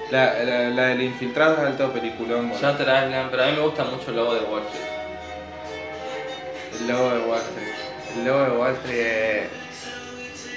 [0.09, 2.71] La, la, la del infiltrado es alto peliculón, boludo.
[2.71, 4.87] Shutter Island, pero a mí me gusta mucho el logo de Wall Street.
[6.79, 7.75] El lobo de Wall Street.
[8.17, 9.43] El lobo de Wall Street.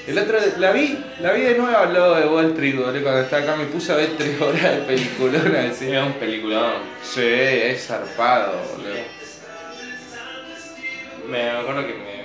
[0.07, 3.03] El otro, la vi, la vi de nuevo el lobo de Wall Street, boludo.
[3.03, 5.93] Cuando estaba acá me puse a ver tres horas de peliculón así.
[5.93, 6.73] Es un peliculón.
[7.03, 9.20] Sí, es zarpado, boludo.
[11.29, 12.21] Me acuerdo que me,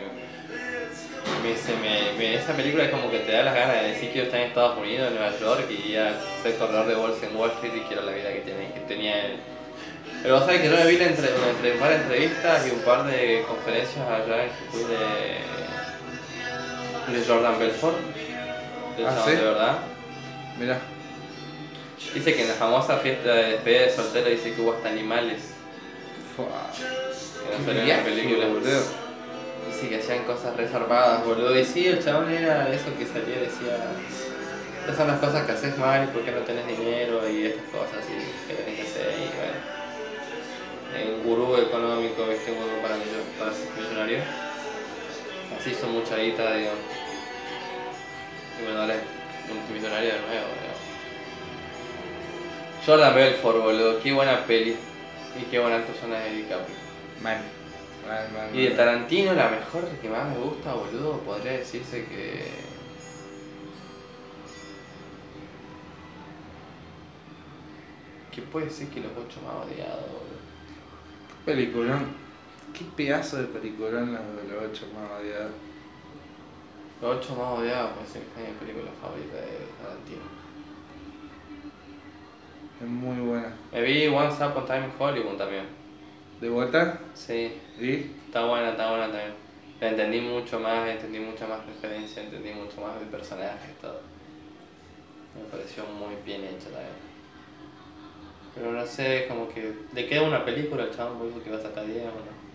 [1.43, 4.17] me, se me- esa película es como que te da las ganas de decir que
[4.19, 7.35] yo estoy en Estados Unidos, en Nueva York, y ya soy corredor de bolsa en
[7.35, 9.33] Wall Street y quiero la vida que, tiene, que tenía él.
[10.23, 12.71] Pero vos sabés que yo me vi la entre, entre- un par de entrevistas y
[12.71, 14.83] un par de conferencias allá en Jujuy
[17.11, 17.95] de, de Jordan Belfort,
[18.97, 19.31] del Ah, ¿sí?
[19.31, 19.77] de verdad.
[20.59, 20.79] Mirá.
[22.13, 25.53] Dice que en la famosa fiesta de despedida de soltero dice que hubo hasta animales
[26.35, 28.47] Que no la viaje, película.
[28.47, 28.81] boludo.
[29.67, 31.57] Dice que hacían cosas reservadas, boludo.
[31.57, 33.77] Y sí, el chabón era eso que salía y decía.
[34.81, 37.65] Estas son las cosas que haces mal y por qué no tenés dinero y estas
[37.71, 39.75] cosas y que tenés que hacer y bueno.
[41.17, 42.95] Un gurú económico, viste, un gurú para,
[43.39, 44.19] para ser millonario.
[45.59, 46.71] Así hizo mucha guita, digo.
[48.59, 48.99] Y bueno, es
[49.49, 50.75] multimillonario de nuevo, digo.
[52.85, 54.77] Jordan Belfort, boludo, qué buena peli.
[55.39, 56.75] Y qué buena persona de DiCaprio.
[57.21, 57.37] Man.
[58.07, 58.71] Man, man, Y de.
[58.71, 62.47] Tarantino, la mejor que más me gusta, boludo, podría decirse que.
[68.31, 70.35] Que puede ser que los ocho más odiados, boludo.
[71.45, 72.25] Peliculón.
[72.73, 75.51] Qué pedazo de peliculón los de los ocho más odiados.
[77.01, 80.44] Los ocho más odiados puede ser que sea mi película favorita de Tarantino.
[82.85, 83.51] Es muy buena.
[83.71, 85.65] Me vi Once Upon Time in Hollywood también.
[86.39, 86.99] ¿De vuelta?
[87.15, 88.11] Sí, ¿Y?
[88.27, 89.33] está buena, está buena también.
[89.81, 94.01] La entendí mucho más, entendí mucha más referencia, entendí mucho más del personaje y todo.
[95.35, 96.93] Me pareció muy bien hecha también.
[98.53, 101.57] Pero no sé, como que le queda una película al chabón, por eso que va
[101.57, 102.45] a sacar 10 o no.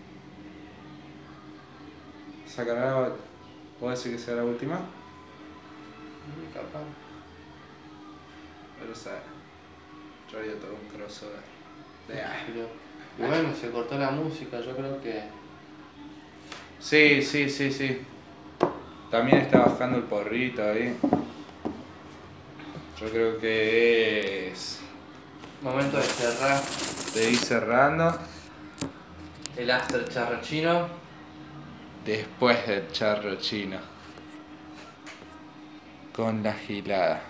[2.49, 3.09] ¿Sacará?
[3.81, 4.75] ¿Puedo decir que será la última?
[6.25, 6.83] Mm, Capaz.
[8.79, 8.95] Pero o
[10.37, 11.39] haría todo un crossover.
[12.07, 12.15] De.
[12.47, 12.67] Pero-
[13.17, 15.23] y bueno, se cortó la música, yo creo que.
[16.79, 18.01] Sí, sí, sí, sí.
[19.11, 20.95] También está bajando el porrito ahí.
[22.99, 24.79] Yo creo que es
[25.61, 26.61] Momento de cerrar
[27.13, 28.17] de ir cerrando
[29.57, 30.87] el after charrachino.
[32.05, 33.77] después del charro chino.
[36.15, 37.21] Con la gilada.